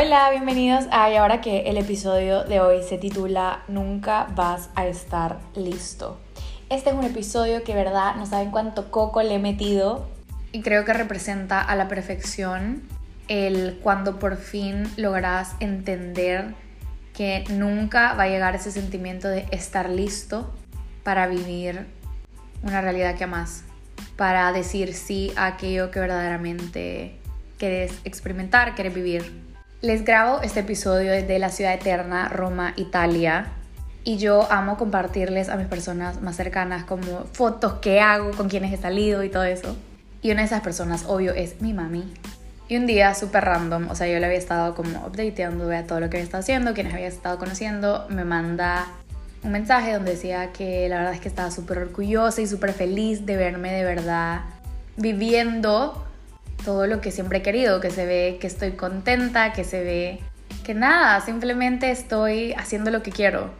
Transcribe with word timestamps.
Hola, 0.00 0.30
bienvenidos 0.30 0.84
a 0.92 1.10
Y 1.10 1.16
ahora 1.16 1.40
que 1.40 1.62
el 1.62 1.76
episodio 1.76 2.44
de 2.44 2.60
hoy 2.60 2.84
se 2.84 2.98
titula 2.98 3.64
Nunca 3.66 4.28
vas 4.36 4.70
a 4.76 4.86
estar 4.86 5.40
listo. 5.56 6.20
Este 6.70 6.90
es 6.90 6.94
un 6.94 7.02
episodio 7.02 7.64
que, 7.64 7.74
verdad, 7.74 8.14
no 8.14 8.24
saben 8.24 8.52
cuánto 8.52 8.92
coco 8.92 9.24
le 9.24 9.34
he 9.34 9.38
metido 9.40 10.08
y 10.52 10.62
creo 10.62 10.84
que 10.84 10.92
representa 10.92 11.60
a 11.60 11.74
la 11.74 11.88
perfección 11.88 12.84
el 13.26 13.80
cuando 13.82 14.20
por 14.20 14.36
fin 14.36 14.88
logras 14.96 15.56
entender 15.58 16.54
que 17.12 17.42
nunca 17.50 18.14
va 18.14 18.22
a 18.22 18.28
llegar 18.28 18.54
ese 18.54 18.70
sentimiento 18.70 19.26
de 19.26 19.48
estar 19.50 19.90
listo 19.90 20.54
para 21.02 21.26
vivir 21.26 21.86
una 22.62 22.80
realidad 22.82 23.16
que 23.16 23.24
amas, 23.24 23.64
para 24.14 24.52
decir 24.52 24.94
sí 24.94 25.32
a 25.34 25.46
aquello 25.46 25.90
que 25.90 25.98
verdaderamente 25.98 27.18
quieres 27.58 27.92
experimentar, 28.04 28.76
quieres 28.76 28.94
vivir. 28.94 29.47
Les 29.80 30.04
grabo 30.04 30.42
este 30.42 30.60
episodio 30.60 31.12
desde 31.12 31.38
la 31.38 31.50
ciudad 31.50 31.72
eterna, 31.72 32.28
Roma, 32.28 32.74
Italia. 32.74 33.46
Y 34.02 34.16
yo 34.16 34.50
amo 34.50 34.76
compartirles 34.76 35.48
a 35.48 35.56
mis 35.56 35.68
personas 35.68 36.20
más 36.20 36.34
cercanas 36.34 36.82
como 36.82 37.26
fotos 37.32 37.74
que 37.74 38.00
hago, 38.00 38.32
con 38.32 38.48
quienes 38.48 38.72
he 38.72 38.76
salido 38.76 39.22
y 39.22 39.28
todo 39.28 39.44
eso. 39.44 39.76
Y 40.20 40.32
una 40.32 40.40
de 40.40 40.46
esas 40.46 40.62
personas, 40.62 41.04
obvio, 41.06 41.32
es 41.32 41.60
mi 41.60 41.74
mami. 41.74 42.12
Y 42.66 42.76
un 42.76 42.86
día 42.86 43.14
súper 43.14 43.44
random, 43.44 43.88
o 43.88 43.94
sea, 43.94 44.08
yo 44.08 44.18
le 44.18 44.26
había 44.26 44.38
estado 44.38 44.74
como 44.74 44.98
updateando 45.06 45.70
a 45.70 45.84
todo 45.84 46.00
lo 46.00 46.10
que 46.10 46.16
había 46.16 46.24
estado 46.24 46.40
haciendo, 46.40 46.74
quienes 46.74 46.92
había 46.92 47.06
estado 47.06 47.38
conociendo, 47.38 48.04
me 48.08 48.24
manda 48.24 48.88
un 49.44 49.52
mensaje 49.52 49.92
donde 49.92 50.10
decía 50.10 50.52
que 50.52 50.88
la 50.88 50.96
verdad 50.96 51.14
es 51.14 51.20
que 51.20 51.28
estaba 51.28 51.52
súper 51.52 51.78
orgullosa 51.78 52.42
y 52.42 52.48
súper 52.48 52.72
feliz 52.72 53.24
de 53.26 53.36
verme 53.36 53.72
de 53.72 53.84
verdad 53.84 54.40
viviendo 54.96 56.07
todo 56.68 56.86
lo 56.86 57.00
que 57.00 57.10
siempre 57.12 57.38
he 57.38 57.42
querido, 57.42 57.80
que 57.80 57.88
se 57.88 58.04
ve 58.04 58.36
que 58.42 58.46
estoy 58.46 58.72
contenta, 58.72 59.54
que 59.54 59.64
se 59.64 59.82
ve 59.82 60.20
que 60.66 60.74
nada, 60.74 61.18
simplemente 61.22 61.90
estoy 61.90 62.52
haciendo 62.58 62.90
lo 62.90 63.02
que 63.02 63.10
quiero. 63.10 63.50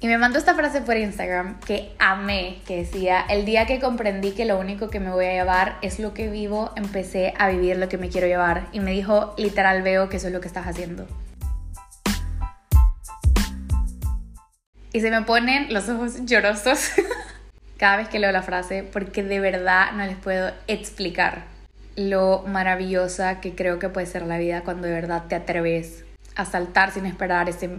Y 0.00 0.08
me 0.08 0.18
mandó 0.18 0.40
esta 0.40 0.56
frase 0.56 0.80
por 0.80 0.96
Instagram 0.96 1.60
que 1.60 1.92
amé, 2.00 2.58
que 2.66 2.78
decía, 2.78 3.20
el 3.28 3.44
día 3.44 3.64
que 3.66 3.78
comprendí 3.78 4.32
que 4.32 4.44
lo 4.44 4.58
único 4.58 4.90
que 4.90 4.98
me 4.98 5.12
voy 5.12 5.26
a 5.26 5.34
llevar 5.34 5.78
es 5.82 6.00
lo 6.00 6.14
que 6.14 6.28
vivo, 6.30 6.72
empecé 6.74 7.32
a 7.38 7.48
vivir 7.48 7.76
lo 7.76 7.88
que 7.88 7.96
me 7.96 8.08
quiero 8.08 8.26
llevar. 8.26 8.66
Y 8.72 8.80
me 8.80 8.90
dijo, 8.90 9.34
literal, 9.38 9.82
veo 9.82 10.08
que 10.08 10.16
eso 10.16 10.26
es 10.26 10.32
lo 10.32 10.40
que 10.40 10.48
estás 10.48 10.66
haciendo. 10.66 11.06
Y 14.92 15.00
se 15.00 15.12
me 15.12 15.22
ponen 15.22 15.72
los 15.72 15.88
ojos 15.88 16.24
llorosos 16.24 16.90
cada 17.78 17.98
vez 17.98 18.08
que 18.08 18.18
leo 18.18 18.32
la 18.32 18.42
frase 18.42 18.82
porque 18.82 19.22
de 19.22 19.38
verdad 19.38 19.92
no 19.92 20.04
les 20.04 20.16
puedo 20.16 20.50
explicar 20.66 21.56
lo 21.98 22.44
maravillosa 22.46 23.40
que 23.40 23.56
creo 23.56 23.80
que 23.80 23.88
puede 23.88 24.06
ser 24.06 24.22
la 24.22 24.38
vida 24.38 24.62
cuando 24.62 24.86
de 24.86 24.94
verdad 24.94 25.24
te 25.28 25.34
atreves 25.34 26.04
a 26.36 26.44
saltar 26.44 26.92
sin 26.92 27.06
esperar 27.06 27.48
ese 27.48 27.70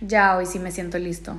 ya 0.00 0.36
hoy 0.36 0.46
sí 0.46 0.60
me 0.60 0.70
siento 0.70 0.98
listo. 0.98 1.36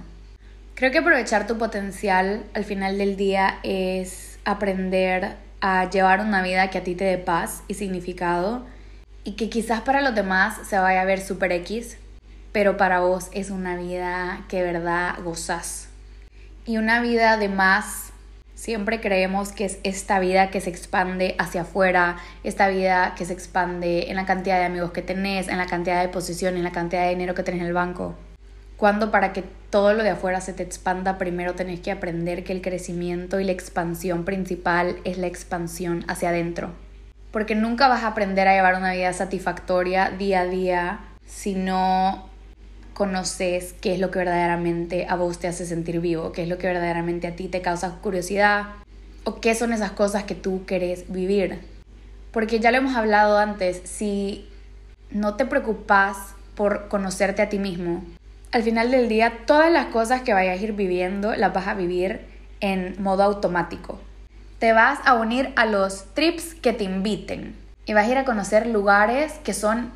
Creo 0.74 0.92
que 0.92 0.98
aprovechar 0.98 1.48
tu 1.48 1.58
potencial 1.58 2.44
al 2.54 2.66
final 2.66 2.98
del 2.98 3.16
día 3.16 3.60
es 3.64 4.38
aprender 4.44 5.38
a 5.62 5.90
llevar 5.90 6.20
una 6.20 6.42
vida 6.42 6.70
que 6.70 6.80
a 6.80 6.84
ti 6.84 6.96
te 6.96 7.06
dé 7.06 7.18
paz 7.18 7.64
y 7.70 7.76
significado 7.76 8.66
y 9.24 9.34
que 9.34 9.50
quizás 9.50 9.82
para 9.82 10.02
los 10.02 10.14
demás 10.14 10.58
se 10.68 10.78
vaya 10.78 11.02
a 11.02 11.06
ver 11.06 11.22
super 11.22 11.54
X, 11.54 11.98
pero 12.52 12.76
para 12.76 13.00
vos 13.00 13.30
es 13.32 13.50
una 13.50 13.78
vida 13.78 14.44
que 14.50 14.58
de 14.58 14.74
verdad 14.74 15.16
gozas. 15.24 15.88
Y 16.66 16.78
una 16.78 17.02
vida 17.02 17.38
de 17.38 17.48
más 17.48 18.05
Siempre 18.56 19.02
creemos 19.02 19.52
que 19.52 19.66
es 19.66 19.80
esta 19.84 20.18
vida 20.20 20.50
que 20.50 20.62
se 20.62 20.70
expande 20.70 21.36
hacia 21.38 21.62
afuera, 21.62 22.16
esta 22.46 22.70
vida 22.70 23.14
que 23.18 23.26
se 23.26 23.34
expande 23.34 24.10
en 24.10 24.16
la 24.16 24.26
cantidad 24.26 24.58
de 24.58 24.66
amigos 24.66 24.92
que 24.92 25.02
tenés, 25.02 25.50
en 25.50 25.58
la 25.58 25.66
cantidad 25.66 26.02
de 26.02 26.08
posición, 26.08 26.56
en 26.56 26.64
la 26.64 26.72
cantidad 26.72 27.04
de 27.04 27.10
dinero 27.10 27.36
que 27.36 27.44
tenés 27.44 27.60
en 27.60 27.68
el 27.68 27.74
banco. 27.74 28.16
Cuando 28.78 29.12
para 29.12 29.34
que 29.34 29.44
todo 29.70 29.94
lo 29.94 30.04
de 30.04 30.12
afuera 30.12 30.40
se 30.40 30.54
te 30.54 30.64
expanda, 30.64 31.18
primero 31.18 31.54
tenés 31.54 31.82
que 31.82 31.92
aprender 31.92 32.46
que 32.46 32.54
el 32.54 32.62
crecimiento 32.62 33.42
y 33.42 33.44
la 33.44 33.52
expansión 33.52 34.24
principal 34.24 34.98
es 35.04 35.18
la 35.18 35.28
expansión 35.28 36.06
hacia 36.08 36.30
adentro. 36.30 36.72
Porque 37.32 37.56
nunca 37.56 37.90
vas 37.90 38.04
a 38.04 38.08
aprender 38.08 38.48
a 38.48 38.54
llevar 38.54 38.76
una 38.76 38.94
vida 38.94 39.12
satisfactoria 39.12 40.12
día 40.12 40.42
a 40.42 40.46
día 40.46 41.00
si 41.26 41.56
no 41.56 42.30
conoces 42.96 43.76
qué 43.82 43.94
es 43.94 44.00
lo 44.00 44.10
que 44.10 44.20
verdaderamente 44.20 45.06
a 45.08 45.16
vos 45.16 45.38
te 45.38 45.48
hace 45.48 45.66
sentir 45.66 46.00
vivo, 46.00 46.32
qué 46.32 46.44
es 46.44 46.48
lo 46.48 46.58
que 46.58 46.68
verdaderamente 46.68 47.28
a 47.28 47.36
ti 47.36 47.50
te 47.50 47.62
causa 47.62 47.98
curiosidad 48.02 48.68
o 49.26 49.42
qué 49.42 49.54
son 49.54 49.74
esas 49.74 49.92
cosas 49.92 50.24
que 50.24 50.34
tú 50.34 50.66
querés 50.66 51.12
vivir. 51.12 51.60
Porque 52.32 52.60
ya 52.60 52.72
lo 52.72 52.78
hemos 52.78 52.96
hablado 52.96 53.38
antes, 53.38 53.82
si 53.84 54.48
no 55.12 55.36
te 55.36 55.46
preocupas 55.46 56.36
por 56.56 56.88
conocerte 56.88 57.42
a 57.42 57.50
ti 57.50 57.60
mismo, 57.60 58.02
al 58.54 58.64
final 58.64 58.90
del 58.90 59.10
día 59.10 59.40
todas 59.46 59.70
las 59.70 59.88
cosas 59.88 60.22
que 60.22 60.34
vayas 60.34 60.58
a 60.58 60.64
ir 60.64 60.72
viviendo 60.72 61.36
las 61.36 61.54
vas 61.54 61.68
a 61.68 61.74
vivir 61.74 62.22
en 62.62 62.96
modo 63.04 63.24
automático. 63.24 64.00
Te 64.60 64.72
vas 64.72 65.00
a 65.04 65.16
unir 65.16 65.52
a 65.58 65.66
los 65.66 66.06
trips 66.14 66.56
que 66.56 66.72
te 66.72 66.86
inviten 66.86 67.58
y 67.86 67.94
vas 67.94 68.08
a 68.08 68.12
ir 68.12 68.18
a 68.18 68.24
conocer 68.24 68.68
lugares 68.68 69.34
que 69.44 69.54
son 69.54 69.92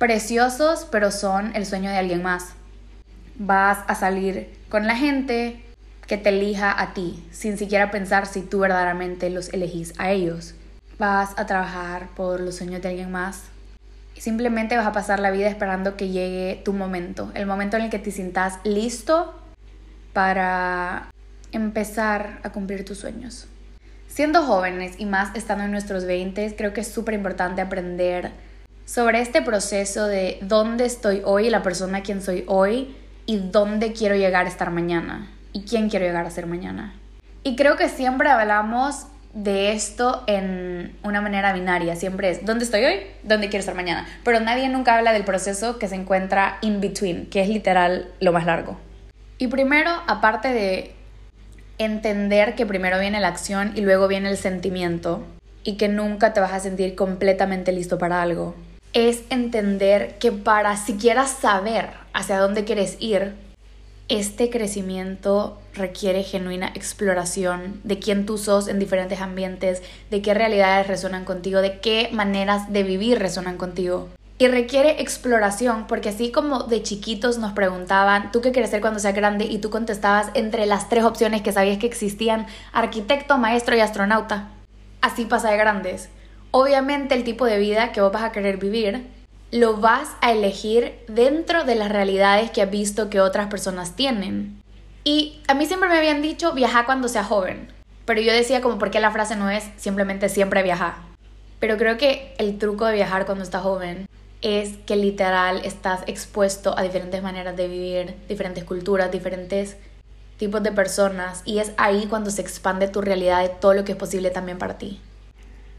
preciosos, 0.00 0.88
pero 0.90 1.10
son 1.10 1.54
el 1.54 1.66
sueño 1.66 1.90
de 1.90 1.98
alguien 1.98 2.22
más. 2.22 2.54
Vas 3.36 3.80
a 3.86 3.94
salir 3.94 4.50
con 4.70 4.86
la 4.86 4.96
gente 4.96 5.62
que 6.06 6.16
te 6.16 6.30
elija 6.30 6.80
a 6.80 6.94
ti, 6.94 7.22
sin 7.30 7.58
siquiera 7.58 7.90
pensar 7.90 8.24
si 8.24 8.40
tú 8.40 8.60
verdaderamente 8.60 9.28
los 9.28 9.52
elegís 9.52 9.92
a 9.98 10.10
ellos. 10.10 10.54
Vas 10.98 11.34
a 11.36 11.44
trabajar 11.44 12.08
por 12.16 12.40
los 12.40 12.56
sueños 12.56 12.80
de 12.80 12.88
alguien 12.88 13.12
más 13.12 13.42
y 14.16 14.22
simplemente 14.22 14.74
vas 14.74 14.86
a 14.86 14.92
pasar 14.92 15.20
la 15.20 15.30
vida 15.30 15.48
esperando 15.48 15.98
que 15.98 16.08
llegue 16.08 16.62
tu 16.64 16.72
momento, 16.72 17.30
el 17.34 17.44
momento 17.44 17.76
en 17.76 17.82
el 17.84 17.90
que 17.90 17.98
te 17.98 18.10
sientas 18.10 18.58
listo 18.64 19.38
para 20.14 21.10
empezar 21.52 22.40
a 22.42 22.52
cumplir 22.52 22.86
tus 22.86 22.96
sueños. 22.96 23.48
Siendo 24.08 24.44
jóvenes 24.44 24.94
y 24.96 25.04
más 25.04 25.36
estando 25.36 25.64
en 25.64 25.72
nuestros 25.72 26.06
20, 26.06 26.56
creo 26.56 26.72
que 26.72 26.80
es 26.80 26.88
súper 26.88 27.12
importante 27.12 27.60
aprender 27.60 28.32
sobre 28.92 29.20
este 29.20 29.40
proceso 29.40 30.08
de 30.08 30.38
dónde 30.42 30.84
estoy 30.84 31.22
hoy, 31.24 31.48
la 31.48 31.62
persona 31.62 31.98
a 31.98 32.02
quien 32.02 32.20
soy 32.20 32.42
hoy 32.48 32.96
y 33.24 33.36
dónde 33.36 33.92
quiero 33.92 34.16
llegar 34.16 34.46
a 34.46 34.48
estar 34.48 34.72
mañana 34.72 35.30
y 35.52 35.62
quién 35.62 35.88
quiero 35.88 36.06
llegar 36.06 36.26
a 36.26 36.30
ser 36.30 36.48
mañana. 36.48 36.92
Y 37.44 37.54
creo 37.54 37.76
que 37.76 37.88
siempre 37.88 38.30
hablamos 38.30 39.06
de 39.32 39.70
esto 39.70 40.24
en 40.26 40.96
una 41.04 41.20
manera 41.20 41.52
binaria, 41.52 41.94
siempre 41.94 42.30
es 42.30 42.44
dónde 42.44 42.64
estoy 42.64 42.84
hoy, 42.84 42.96
dónde 43.22 43.48
quiero 43.48 43.60
estar 43.60 43.76
mañana, 43.76 44.08
pero 44.24 44.40
nadie 44.40 44.68
nunca 44.68 44.96
habla 44.96 45.12
del 45.12 45.22
proceso 45.22 45.78
que 45.78 45.86
se 45.86 45.94
encuentra 45.94 46.58
in 46.60 46.80
between, 46.80 47.26
que 47.26 47.42
es 47.42 47.48
literal 47.48 48.08
lo 48.18 48.32
más 48.32 48.44
largo. 48.44 48.76
Y 49.38 49.46
primero, 49.46 49.92
aparte 50.08 50.48
de 50.52 50.96
entender 51.78 52.56
que 52.56 52.66
primero 52.66 52.98
viene 52.98 53.20
la 53.20 53.28
acción 53.28 53.70
y 53.76 53.82
luego 53.82 54.08
viene 54.08 54.30
el 54.30 54.36
sentimiento 54.36 55.24
y 55.62 55.76
que 55.76 55.86
nunca 55.86 56.32
te 56.32 56.40
vas 56.40 56.52
a 56.52 56.58
sentir 56.58 56.96
completamente 56.96 57.70
listo 57.70 57.96
para 57.96 58.20
algo, 58.20 58.56
es 58.92 59.22
entender 59.30 60.18
que 60.18 60.32
para 60.32 60.76
siquiera 60.76 61.26
saber 61.26 61.90
hacia 62.12 62.38
dónde 62.38 62.64
quieres 62.64 62.96
ir, 62.98 63.34
este 64.08 64.50
crecimiento 64.50 65.60
requiere 65.74 66.24
genuina 66.24 66.72
exploración 66.74 67.80
de 67.84 68.00
quién 68.00 68.26
tú 68.26 68.38
sos 68.38 68.66
en 68.66 68.80
diferentes 68.80 69.20
ambientes, 69.20 69.82
de 70.10 70.20
qué 70.20 70.34
realidades 70.34 70.88
resuenan 70.88 71.24
contigo, 71.24 71.60
de 71.60 71.78
qué 71.78 72.08
maneras 72.12 72.72
de 72.72 72.82
vivir 72.82 73.20
resuenan 73.20 73.56
contigo. 73.56 74.08
Y 74.38 74.48
requiere 74.48 75.00
exploración, 75.02 75.86
porque 75.86 76.08
así 76.08 76.32
como 76.32 76.64
de 76.64 76.82
chiquitos 76.82 77.38
nos 77.38 77.52
preguntaban, 77.52 78.32
¿tú 78.32 78.40
qué 78.40 78.50
quieres 78.50 78.70
ser 78.70 78.80
cuando 78.80 78.98
seas 78.98 79.14
grande? 79.14 79.44
Y 79.44 79.58
tú 79.58 79.70
contestabas 79.70 80.28
entre 80.34 80.66
las 80.66 80.88
tres 80.88 81.04
opciones 81.04 81.42
que 81.42 81.52
sabías 81.52 81.78
que 81.78 81.86
existían, 81.86 82.46
arquitecto, 82.72 83.38
maestro 83.38 83.76
y 83.76 83.80
astronauta. 83.80 84.48
Así 85.02 85.26
pasa 85.26 85.50
de 85.50 85.58
grandes 85.58 86.08
obviamente 86.50 87.14
el 87.14 87.24
tipo 87.24 87.46
de 87.46 87.58
vida 87.58 87.92
que 87.92 88.00
vos 88.00 88.12
vas 88.12 88.22
a 88.22 88.32
querer 88.32 88.56
vivir 88.56 89.06
lo 89.52 89.78
vas 89.78 90.10
a 90.20 90.32
elegir 90.32 90.94
dentro 91.08 91.64
de 91.64 91.74
las 91.74 91.90
realidades 91.90 92.50
que 92.50 92.62
has 92.62 92.70
visto 92.70 93.10
que 93.10 93.20
otras 93.20 93.48
personas 93.48 93.96
tienen. 93.96 94.62
Y 95.02 95.40
a 95.48 95.54
mí 95.54 95.66
siempre 95.66 95.88
me 95.88 95.98
habían 95.98 96.22
dicho 96.22 96.52
viaja 96.52 96.86
cuando 96.86 97.08
sea 97.08 97.24
joven, 97.24 97.68
pero 98.04 98.20
yo 98.20 98.32
decía 98.32 98.60
como 98.60 98.78
por 98.78 98.90
qué 98.90 99.00
la 99.00 99.10
frase 99.10 99.34
no 99.34 99.50
es 99.50 99.64
simplemente 99.76 100.28
siempre 100.28 100.62
viajar. 100.62 100.94
Pero 101.58 101.76
creo 101.76 101.98
que 101.98 102.34
el 102.38 102.58
truco 102.58 102.86
de 102.86 102.94
viajar 102.94 103.26
cuando 103.26 103.44
estás 103.44 103.62
joven 103.62 104.06
es 104.40 104.76
que 104.86 104.96
literal 104.96 105.60
estás 105.64 106.02
expuesto 106.06 106.78
a 106.78 106.82
diferentes 106.82 107.22
maneras 107.22 107.56
de 107.56 107.68
vivir, 107.68 108.14
diferentes 108.28 108.64
culturas, 108.64 109.10
diferentes 109.10 109.76
tipos 110.38 110.62
de 110.62 110.72
personas 110.72 111.42
y 111.44 111.58
es 111.58 111.72
ahí 111.76 112.06
cuando 112.06 112.30
se 112.30 112.40
expande 112.40 112.88
tu 112.88 113.02
realidad 113.02 113.42
de 113.42 113.50
todo 113.50 113.74
lo 113.74 113.84
que 113.84 113.92
es 113.92 113.98
posible 113.98 114.30
también 114.30 114.58
para 114.58 114.78
ti. 114.78 115.00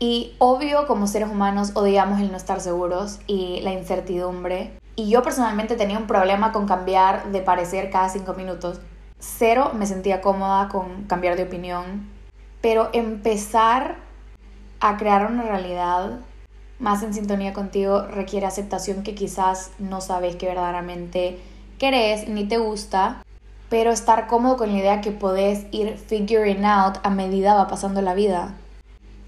Y 0.04 0.34
obvio, 0.40 0.88
como 0.88 1.06
seres 1.06 1.30
humanos, 1.30 1.74
odiamos 1.76 2.20
el 2.20 2.32
no 2.32 2.38
estar 2.38 2.60
seguros 2.60 3.20
y 3.28 3.62
la 3.62 3.72
incertidumbre. 3.72 4.72
Y 4.96 5.12
yo 5.12 5.22
personalmente 5.22 5.76
tenía 5.76 6.00
un 6.00 6.08
problema 6.08 6.52
con 6.52 6.66
cambiar 6.66 7.32
de 7.32 7.42
parecer 7.42 7.92
cada 7.92 8.10
cinco 8.10 8.34
minutos. 8.34 8.82
Cero 9.20 9.74
me 9.76 9.86
sentía 9.86 10.20
cómoda 10.20 10.70
con 10.70 11.04
cambiar 11.04 11.38
de 11.38 11.44
opinión. 11.44 12.10
Pero 12.62 12.90
empezar 12.94 13.98
a 14.80 14.98
crear 14.98 15.28
una 15.32 15.44
realidad 15.44 16.18
más 16.80 17.04
en 17.04 17.14
sintonía 17.14 17.54
contigo 17.54 18.02
requiere 18.02 18.48
aceptación 18.48 19.04
que 19.04 19.14
quizás 19.14 19.70
no 19.78 20.02
sabes 20.02 20.36
que 20.36 20.48
verdaderamente 20.48 21.40
querés 21.78 22.28
ni 22.28 22.46
te 22.46 22.58
gusta, 22.58 23.22
pero 23.70 23.92
estar 23.92 24.26
cómodo 24.26 24.58
con 24.58 24.72
la 24.72 24.80
idea 24.80 25.02
que 25.02 25.12
podés 25.12 25.68
ir 25.70 25.96
figuring 25.96 26.66
out 26.66 26.98
a 27.04 27.12
medida 27.12 27.54
va 27.54 27.68
pasando 27.68 28.02
la 28.02 28.16
vida. 28.16 28.56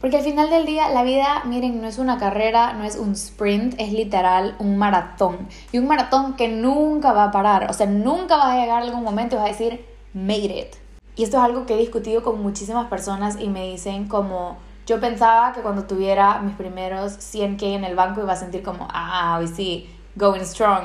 Porque 0.04 0.18
al 0.18 0.24
final 0.24 0.50
del 0.50 0.66
día 0.66 0.90
la 0.90 1.04
vida, 1.04 1.44
miren, 1.46 1.82
no 1.82 1.88
es 1.88 1.98
una 1.98 2.18
carrera, 2.18 2.74
no 2.74 2.84
es 2.84 2.98
un 2.98 3.14
sprint, 3.14 3.76
es 3.78 3.94
literal 3.94 4.54
un 4.60 4.78
maratón. 4.78 5.48
Y 5.72 5.78
un 5.78 5.88
maratón 5.88 6.34
que 6.34 6.50
nunca 6.50 7.14
va 7.14 7.24
a 7.24 7.32
parar. 7.32 7.72
O 7.72 7.74
sea, 7.74 7.86
nunca 7.86 8.36
vas 8.36 8.48
a 8.48 8.58
llegar 8.58 8.82
a 8.82 8.86
algún 8.86 9.02
momento 9.02 9.36
y 9.36 9.40
vas 9.40 9.46
a 9.46 9.52
decir, 9.54 9.86
made 10.14 10.60
it. 10.60 10.76
Y 11.16 11.24
esto 11.24 11.38
es 11.38 11.44
algo 11.44 11.66
que 11.66 11.76
he 11.76 11.78
discutido 11.78 12.22
con 12.22 12.44
muchísimas 12.44 12.90
personas 12.90 13.40
y 13.40 13.48
me 13.48 13.72
dicen 13.72 14.10
como, 14.10 14.58
yo 14.86 15.00
pensaba 15.00 15.54
que 15.54 15.62
cuando 15.62 15.84
tuviera 15.84 16.40
mis 16.40 16.58
primeros 16.58 17.14
100k 17.20 17.64
en 17.64 17.86
el 17.86 17.96
banco 17.96 18.20
iba 18.20 18.34
a 18.34 18.36
sentir 18.36 18.62
como, 18.62 18.90
ah, 18.92 19.38
hoy 19.40 19.48
sí, 19.48 19.90
going 20.18 20.44
strong. 20.44 20.84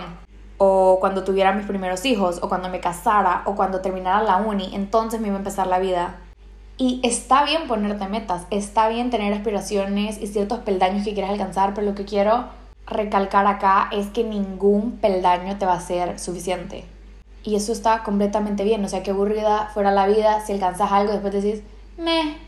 O 0.58 0.98
cuando 1.00 1.24
tuviera 1.24 1.50
mis 1.50 1.66
primeros 1.66 2.04
hijos, 2.04 2.38
o 2.40 2.48
cuando 2.48 2.68
me 2.68 2.78
casara, 2.78 3.42
o 3.46 3.56
cuando 3.56 3.80
terminara 3.80 4.22
la 4.22 4.36
uni, 4.36 4.76
entonces 4.76 5.20
me 5.20 5.26
iba 5.26 5.34
a 5.34 5.40
empezar 5.40 5.66
la 5.66 5.80
vida. 5.80 6.20
Y 6.80 7.00
está 7.02 7.44
bien 7.44 7.66
ponerte 7.66 8.06
metas, 8.06 8.46
está 8.50 8.88
bien 8.88 9.10
tener 9.10 9.32
aspiraciones 9.32 10.22
y 10.22 10.28
ciertos 10.28 10.60
peldaños 10.60 11.04
que 11.04 11.12
quieres 11.12 11.32
alcanzar, 11.32 11.74
pero 11.74 11.88
lo 11.88 11.96
que 11.96 12.04
quiero 12.04 12.44
recalcar 12.86 13.48
acá 13.48 13.88
es 13.90 14.06
que 14.06 14.22
ningún 14.22 14.92
peldaño 14.92 15.58
te 15.58 15.66
va 15.66 15.74
a 15.74 15.80
ser 15.80 16.20
suficiente. 16.20 16.84
Y 17.42 17.56
eso 17.56 17.72
está 17.72 18.04
completamente 18.04 18.62
bien, 18.62 18.84
o 18.84 18.88
sea, 18.88 19.02
que 19.02 19.10
aburrida 19.10 19.70
fuera 19.74 19.90
la 19.90 20.06
vida 20.06 20.40
si 20.46 20.52
alcanzas 20.52 20.92
algo 20.92 21.12
después 21.12 21.32
decís, 21.32 21.62
me, 21.96 22.38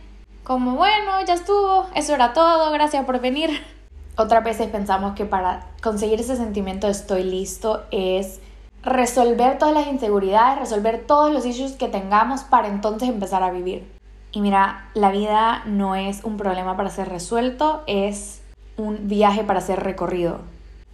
como 0.44 0.76
bueno, 0.76 1.24
ya 1.26 1.34
estuvo, 1.34 1.88
eso 1.96 2.14
era 2.14 2.32
todo, 2.32 2.70
gracias 2.70 3.04
por 3.04 3.20
venir. 3.20 3.50
Otras 4.16 4.44
veces 4.44 4.68
pensamos 4.68 5.16
que 5.16 5.24
para 5.24 5.66
conseguir 5.82 6.20
ese 6.20 6.36
sentimiento 6.36 6.86
de 6.86 6.92
estoy 6.92 7.24
listo 7.24 7.82
es 7.90 8.40
resolver 8.84 9.58
todas 9.58 9.74
las 9.74 9.88
inseguridades, 9.88 10.60
resolver 10.60 11.04
todos 11.04 11.32
los 11.32 11.44
issues 11.44 11.72
que 11.72 11.88
tengamos 11.88 12.42
para 12.42 12.68
entonces 12.68 13.08
empezar 13.08 13.42
a 13.42 13.50
vivir. 13.50 13.99
Y 14.32 14.40
mira, 14.40 14.88
la 14.94 15.10
vida 15.10 15.62
no 15.66 15.96
es 15.96 16.22
un 16.24 16.36
problema 16.36 16.76
para 16.76 16.90
ser 16.90 17.08
resuelto, 17.08 17.82
es 17.86 18.42
un 18.76 19.08
viaje 19.08 19.42
para 19.42 19.60
ser 19.60 19.82
recorrido. 19.82 20.40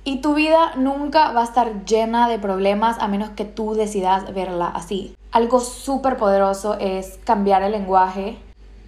Y 0.05 0.21
tu 0.21 0.35
vida 0.35 0.73
nunca 0.77 1.33
va 1.33 1.41
a 1.41 1.45
estar 1.45 1.85
llena 1.85 2.29
de 2.29 2.39
problemas 2.39 2.97
a 3.01 3.09
menos 3.09 3.31
que 3.31 3.45
tú 3.45 3.75
decidas 3.75 4.33
verla 4.33 4.69
así. 4.69 5.17
Algo 5.33 5.61
súper 5.61 6.17
poderoso 6.17 6.79
es 6.79 7.19
cambiar 7.25 7.63
el 7.63 7.73
lenguaje 7.73 8.39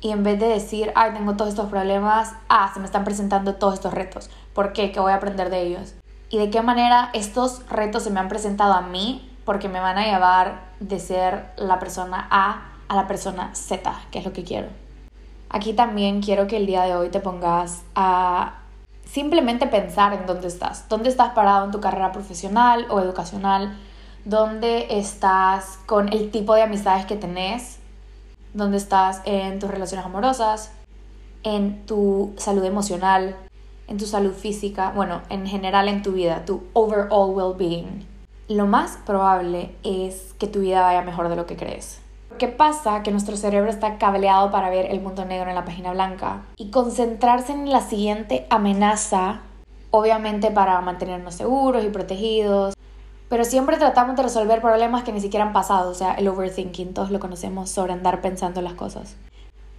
y 0.00 0.12
en 0.12 0.22
vez 0.22 0.38
de 0.38 0.46
decir, 0.46 0.92
ay, 0.94 1.12
tengo 1.12 1.34
todos 1.34 1.50
estos 1.50 1.68
problemas, 1.68 2.34
ah, 2.48 2.70
se 2.72 2.78
me 2.78 2.86
están 2.86 3.04
presentando 3.04 3.56
todos 3.56 3.74
estos 3.74 3.92
retos. 3.92 4.30
¿Por 4.54 4.72
qué? 4.72 4.92
¿Qué 4.92 5.00
voy 5.00 5.12
a 5.12 5.16
aprender 5.16 5.50
de 5.50 5.62
ellos? 5.62 5.94
¿Y 6.30 6.38
de 6.38 6.50
qué 6.50 6.62
manera 6.62 7.10
estos 7.14 7.68
retos 7.68 8.04
se 8.04 8.10
me 8.10 8.20
han 8.20 8.28
presentado 8.28 8.72
a 8.74 8.82
mí? 8.82 9.28
Porque 9.44 9.68
me 9.68 9.80
van 9.80 9.98
a 9.98 10.04
llevar 10.04 10.68
de 10.78 11.00
ser 11.00 11.50
la 11.56 11.78
persona 11.80 12.28
A 12.30 12.67
a 12.88 12.96
la 12.96 13.06
persona 13.06 13.54
Z, 13.54 13.94
que 14.10 14.18
es 14.18 14.24
lo 14.24 14.32
que 14.32 14.44
quiero. 14.44 14.68
Aquí 15.50 15.72
también 15.72 16.20
quiero 16.20 16.46
que 16.46 16.56
el 16.56 16.66
día 16.66 16.82
de 16.82 16.94
hoy 16.94 17.08
te 17.08 17.20
pongas 17.20 17.82
a 17.94 18.58
simplemente 19.04 19.66
pensar 19.66 20.12
en 20.12 20.26
dónde 20.26 20.48
estás. 20.48 20.88
¿Dónde 20.88 21.08
estás 21.08 21.30
parado 21.30 21.64
en 21.64 21.70
tu 21.70 21.80
carrera 21.80 22.12
profesional 22.12 22.86
o 22.90 23.00
educacional? 23.00 23.78
¿Dónde 24.24 24.98
estás 24.98 25.78
con 25.86 26.12
el 26.12 26.30
tipo 26.30 26.54
de 26.54 26.62
amistades 26.62 27.06
que 27.06 27.16
tenés? 27.16 27.78
¿Dónde 28.52 28.76
estás 28.76 29.22
en 29.24 29.58
tus 29.58 29.70
relaciones 29.70 30.04
amorosas? 30.04 30.72
¿En 31.44 31.86
tu 31.86 32.34
salud 32.36 32.64
emocional? 32.64 33.36
¿En 33.86 33.96
tu 33.96 34.04
salud 34.04 34.34
física? 34.34 34.92
Bueno, 34.94 35.22
en 35.30 35.46
general 35.46 35.88
en 35.88 36.02
tu 36.02 36.12
vida, 36.12 36.44
tu 36.44 36.64
overall 36.74 37.30
well-being. 37.30 38.06
Lo 38.48 38.66
más 38.66 38.98
probable 39.06 39.74
es 39.82 40.34
que 40.38 40.46
tu 40.46 40.60
vida 40.60 40.82
vaya 40.82 41.02
mejor 41.02 41.28
de 41.30 41.36
lo 41.36 41.46
que 41.46 41.56
crees. 41.56 42.00
¿Qué 42.38 42.46
pasa? 42.46 43.02
Que 43.02 43.10
nuestro 43.10 43.36
cerebro 43.36 43.68
está 43.68 43.98
cableado 43.98 44.52
para 44.52 44.70
ver 44.70 44.86
el 44.92 45.00
punto 45.00 45.24
negro 45.24 45.48
en 45.48 45.56
la 45.56 45.64
página 45.64 45.90
blanca 45.90 46.42
y 46.56 46.70
concentrarse 46.70 47.52
en 47.52 47.68
la 47.68 47.80
siguiente 47.80 48.46
amenaza, 48.48 49.40
obviamente 49.90 50.52
para 50.52 50.80
mantenernos 50.80 51.34
seguros 51.34 51.84
y 51.84 51.88
protegidos, 51.88 52.74
pero 53.28 53.44
siempre 53.44 53.76
tratamos 53.76 54.14
de 54.14 54.22
resolver 54.22 54.60
problemas 54.60 55.02
que 55.02 55.12
ni 55.12 55.20
siquiera 55.20 55.46
han 55.46 55.52
pasado, 55.52 55.90
o 55.90 55.94
sea, 55.94 56.14
el 56.14 56.28
overthinking, 56.28 56.94
todos 56.94 57.10
lo 57.10 57.18
conocemos 57.18 57.70
sobre 57.70 57.92
andar 57.92 58.20
pensando 58.20 58.62
las 58.62 58.74
cosas. 58.74 59.16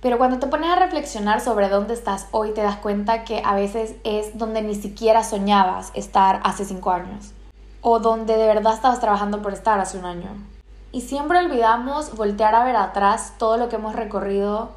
Pero 0.01 0.17
cuando 0.17 0.39
te 0.39 0.47
pones 0.47 0.69
a 0.69 0.75
reflexionar 0.75 1.39
sobre 1.39 1.69
dónde 1.69 1.93
estás 1.93 2.27
hoy, 2.31 2.51
te 2.51 2.61
das 2.61 2.75
cuenta 2.75 3.23
que 3.23 3.41
a 3.45 3.55
veces 3.55 3.95
es 4.03 4.37
donde 4.37 4.61
ni 4.61 4.75
siquiera 4.75 5.23
soñabas 5.23 5.91
estar 5.93 6.41
hace 6.43 6.65
cinco 6.65 6.91
años. 6.91 7.31
O 7.79 7.99
donde 7.99 8.35
de 8.35 8.47
verdad 8.47 8.73
estabas 8.73 8.99
trabajando 8.99 9.41
por 9.41 9.53
estar 9.53 9.79
hace 9.79 9.97
un 9.97 10.03
año. 10.03 10.58
Y 10.91 11.01
siempre 11.01 11.37
olvidamos 11.37 12.15
voltear 12.15 12.55
a 12.55 12.63
ver 12.63 12.75
atrás 12.75 13.33
todo 13.37 13.57
lo 13.57 13.69
que 13.69 13.75
hemos 13.75 13.95
recorrido 13.95 14.71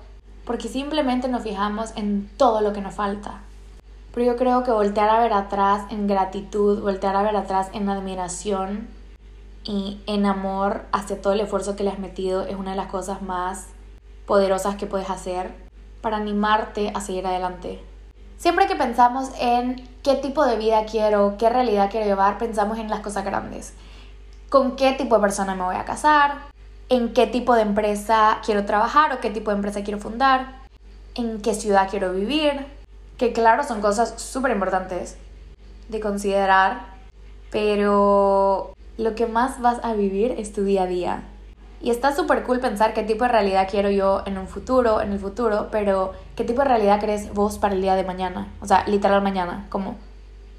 porque 0.45 0.69
simplemente 0.69 1.29
nos 1.29 1.43
fijamos 1.43 1.93
en 1.97 2.29
todo 2.37 2.61
lo 2.61 2.75
que 2.75 2.83
nos 2.83 2.95
falta. 2.95 3.41
Pero 4.13 4.27
yo 4.27 4.37
creo 4.37 4.63
que 4.63 4.71
voltear 4.71 5.09
a 5.09 5.21
ver 5.21 5.33
atrás 5.33 5.85
en 5.91 6.07
gratitud, 6.07 6.83
voltear 6.83 7.17
a 7.17 7.23
ver 7.23 7.35
atrás 7.35 7.69
en 7.73 7.89
admiración 7.89 8.89
y 9.65 10.01
en 10.07 10.27
amor 10.27 10.83
hacia 10.93 11.23
todo 11.23 11.33
el 11.33 11.41
esfuerzo 11.41 11.77
que 11.77 11.85
le 11.85 11.91
has 11.91 11.99
metido 11.99 12.43
es 12.43 12.57
una 12.57 12.73
de 12.73 12.77
las 12.77 12.89
cosas 12.89 13.23
más 13.23 13.69
poderosas 14.27 14.77
que 14.77 14.87
puedes 14.87 15.09
hacer 15.09 15.55
para 16.03 16.19
animarte 16.19 16.93
a 16.95 17.01
seguir 17.01 17.27
adelante. 17.27 17.83
Siempre 18.37 18.67
que 18.67 18.75
pensamos 18.75 19.31
en 19.41 19.89
qué 20.03 20.17
tipo 20.17 20.45
de 20.45 20.59
vida 20.59 20.85
quiero, 20.85 21.37
qué 21.39 21.49
realidad 21.49 21.91
quiero 21.91 22.07
llevar, 22.07 22.37
pensamos 22.37 22.79
en 22.79 22.91
las 22.91 23.01
cosas 23.01 23.25
grandes 23.25 23.73
con 24.53 24.77
qué 24.77 24.93
tipo 24.93 25.15
de 25.15 25.23
persona 25.23 25.55
me 25.55 25.65
voy 25.65 25.77
a 25.77 25.87
casar, 25.87 26.35
en 26.91 27.15
qué 27.15 27.27
tipo 27.27 27.55
de 27.55 27.63
empresa 27.63 28.41
quiero 28.45 28.67
trabajar 28.67 29.11
o 29.15 29.19
qué 29.19 29.31
tipo 29.31 29.51
de 29.51 29.57
empresa 29.57 29.83
quiero 29.83 29.99
fundar, 29.99 30.57
en 31.15 31.41
qué 31.41 31.55
ciudad 31.55 31.89
quiero 31.89 32.13
vivir, 32.13 32.67
que 33.17 33.33
claro 33.33 33.65
son 33.65 33.81
cosas 33.81 34.13
súper 34.21 34.53
importantes 34.53 35.17
de 35.89 36.01
considerar, 36.01 36.85
pero 37.51 38.75
lo 38.99 39.15
que 39.15 39.25
más 39.27 39.59
vas 39.63 39.83
a 39.83 39.95
vivir 39.95 40.33
es 40.37 40.53
tu 40.53 40.65
día 40.65 40.83
a 40.83 40.87
día. 40.87 41.23
Y 41.81 41.89
está 41.89 42.15
súper 42.15 42.43
cool 42.43 42.61
pensar 42.61 42.93
qué 42.93 43.05
tipo 43.05 43.25
de 43.25 43.31
realidad 43.31 43.69
quiero 43.71 43.89
yo 43.89 44.23
en 44.27 44.37
un 44.37 44.49
futuro, 44.49 45.01
en 45.01 45.13
el 45.13 45.19
futuro, 45.19 45.69
pero 45.73 46.13
qué 46.37 46.45
tipo 46.45 46.61
de 46.61 46.69
realidad 46.69 47.01
crees 47.01 47.33
vos 47.33 47.57
para 47.57 47.75
el 47.75 47.81
día 47.81 47.95
de 47.95 48.05
mañana. 48.05 48.53
O 48.61 48.67
sea, 48.67 48.85
literal 48.87 49.23
mañana, 49.23 49.65
como 49.71 49.97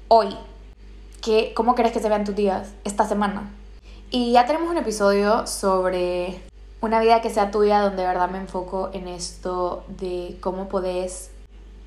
hoy. 0.08 0.36
¿Qué, 1.22 1.52
¿Cómo 1.54 1.76
crees 1.76 1.92
que 1.92 2.00
se 2.00 2.08
vean 2.08 2.24
tus 2.24 2.34
días 2.34 2.74
esta 2.82 3.06
semana? 3.06 3.52
Y 4.16 4.30
ya 4.30 4.46
tenemos 4.46 4.70
un 4.70 4.78
episodio 4.78 5.44
sobre 5.48 6.40
una 6.80 7.00
vida 7.00 7.20
que 7.20 7.30
sea 7.30 7.50
tuya 7.50 7.80
donde 7.80 8.02
de 8.02 8.06
verdad 8.06 8.30
me 8.30 8.38
enfoco 8.38 8.90
en 8.92 9.08
esto 9.08 9.82
de 9.88 10.38
cómo 10.40 10.68
podés 10.68 11.32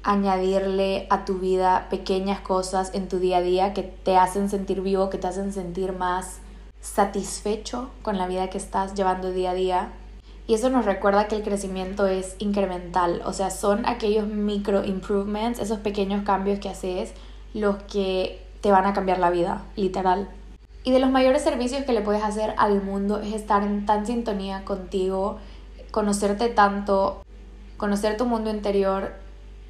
añadirle 0.03 1.07
a 1.09 1.23
tu 1.23 1.35
vida 1.35 1.87
pequeñas 1.89 2.41
cosas 2.41 2.93
en 2.93 3.07
tu 3.07 3.19
día 3.19 3.37
a 3.37 3.41
día 3.41 3.73
que 3.73 3.83
te 3.83 4.17
hacen 4.17 4.49
sentir 4.49 4.81
vivo, 4.81 5.09
que 5.09 5.17
te 5.17 5.27
hacen 5.27 5.53
sentir 5.53 5.93
más 5.93 6.39
satisfecho 6.81 7.91
con 8.01 8.17
la 8.17 8.27
vida 8.27 8.49
que 8.49 8.57
estás 8.57 8.93
llevando 8.93 9.31
día 9.31 9.51
a 9.51 9.53
día. 9.53 9.93
Y 10.47 10.53
eso 10.53 10.69
nos 10.69 10.83
recuerda 10.83 11.29
que 11.29 11.37
el 11.37 11.43
crecimiento 11.43 12.07
es 12.07 12.35
incremental, 12.39 13.21
o 13.23 13.31
sea, 13.31 13.51
son 13.51 13.85
aquellos 13.85 14.27
micro 14.27 14.83
improvements, 14.83 15.61
esos 15.61 15.79
pequeños 15.79 16.25
cambios 16.25 16.59
que 16.59 16.67
haces, 16.67 17.13
los 17.53 17.77
que 17.83 18.45
te 18.59 18.69
van 18.69 18.85
a 18.85 18.91
cambiar 18.91 19.19
la 19.19 19.29
vida, 19.29 19.63
literal. 19.77 20.27
Y 20.87 20.91
de 20.91 20.99
los 20.99 21.11
mayores 21.11 21.41
servicios 21.41 21.83
que 21.83 21.91
le 21.91 21.99
puedes 21.99 22.23
hacer 22.23 22.53
al 22.55 22.81
mundo 22.81 23.19
es 23.19 23.33
estar 23.33 23.61
en 23.61 23.85
tan 23.85 24.05
sintonía 24.05 24.63
contigo, 24.63 25.37
conocerte 25.91 26.47
tanto, 26.47 27.23
conocer 27.75 28.15
tu 28.15 28.25
mundo 28.25 28.49
interior 28.49 29.11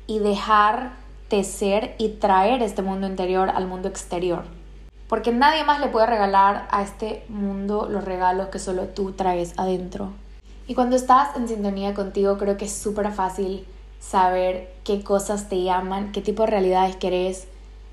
y 0.05 0.19
dejarte 0.19 1.43
ser 1.43 1.95
y 1.97 2.09
traer 2.09 2.61
este 2.61 2.83
mundo 2.83 3.07
interior 3.07 3.49
al 3.49 3.65
mundo 3.65 3.87
exterior. 3.87 4.43
Porque 5.09 5.31
nadie 5.31 5.63
más 5.63 5.79
le 5.79 5.87
puede 5.87 6.05
regalar 6.05 6.67
a 6.69 6.83
este 6.83 7.25
mundo 7.29 7.87
los 7.89 8.03
regalos 8.03 8.49
que 8.49 8.59
solo 8.59 8.83
tú 8.83 9.13
traes 9.13 9.55
adentro. 9.57 10.11
Y 10.67 10.75
cuando 10.75 10.95
estás 10.95 11.35
en 11.35 11.47
sintonía 11.47 11.95
contigo, 11.95 12.37
creo 12.37 12.57
que 12.57 12.65
es 12.65 12.73
súper 12.73 13.11
fácil 13.11 13.65
saber 13.99 14.71
qué 14.83 15.03
cosas 15.03 15.49
te 15.49 15.63
llaman, 15.63 16.11
qué 16.11 16.21
tipo 16.21 16.43
de 16.43 16.51
realidades 16.51 16.95
querés, 16.95 17.47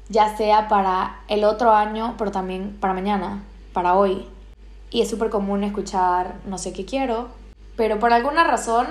ya 0.08 0.36
sea 0.36 0.68
para 0.68 1.20
el 1.28 1.44
otro 1.44 1.72
año, 1.72 2.14
pero 2.18 2.30
también 2.30 2.76
para 2.80 2.94
mañana, 2.94 3.42
para 3.72 3.94
hoy. 3.94 4.28
Y 4.90 5.00
es 5.00 5.10
súper 5.10 5.30
común 5.30 5.64
escuchar 5.64 6.36
no 6.46 6.58
sé 6.58 6.72
qué 6.72 6.84
quiero, 6.84 7.28
pero 7.76 7.98
por 7.98 8.12
alguna 8.12 8.44
razón 8.44 8.86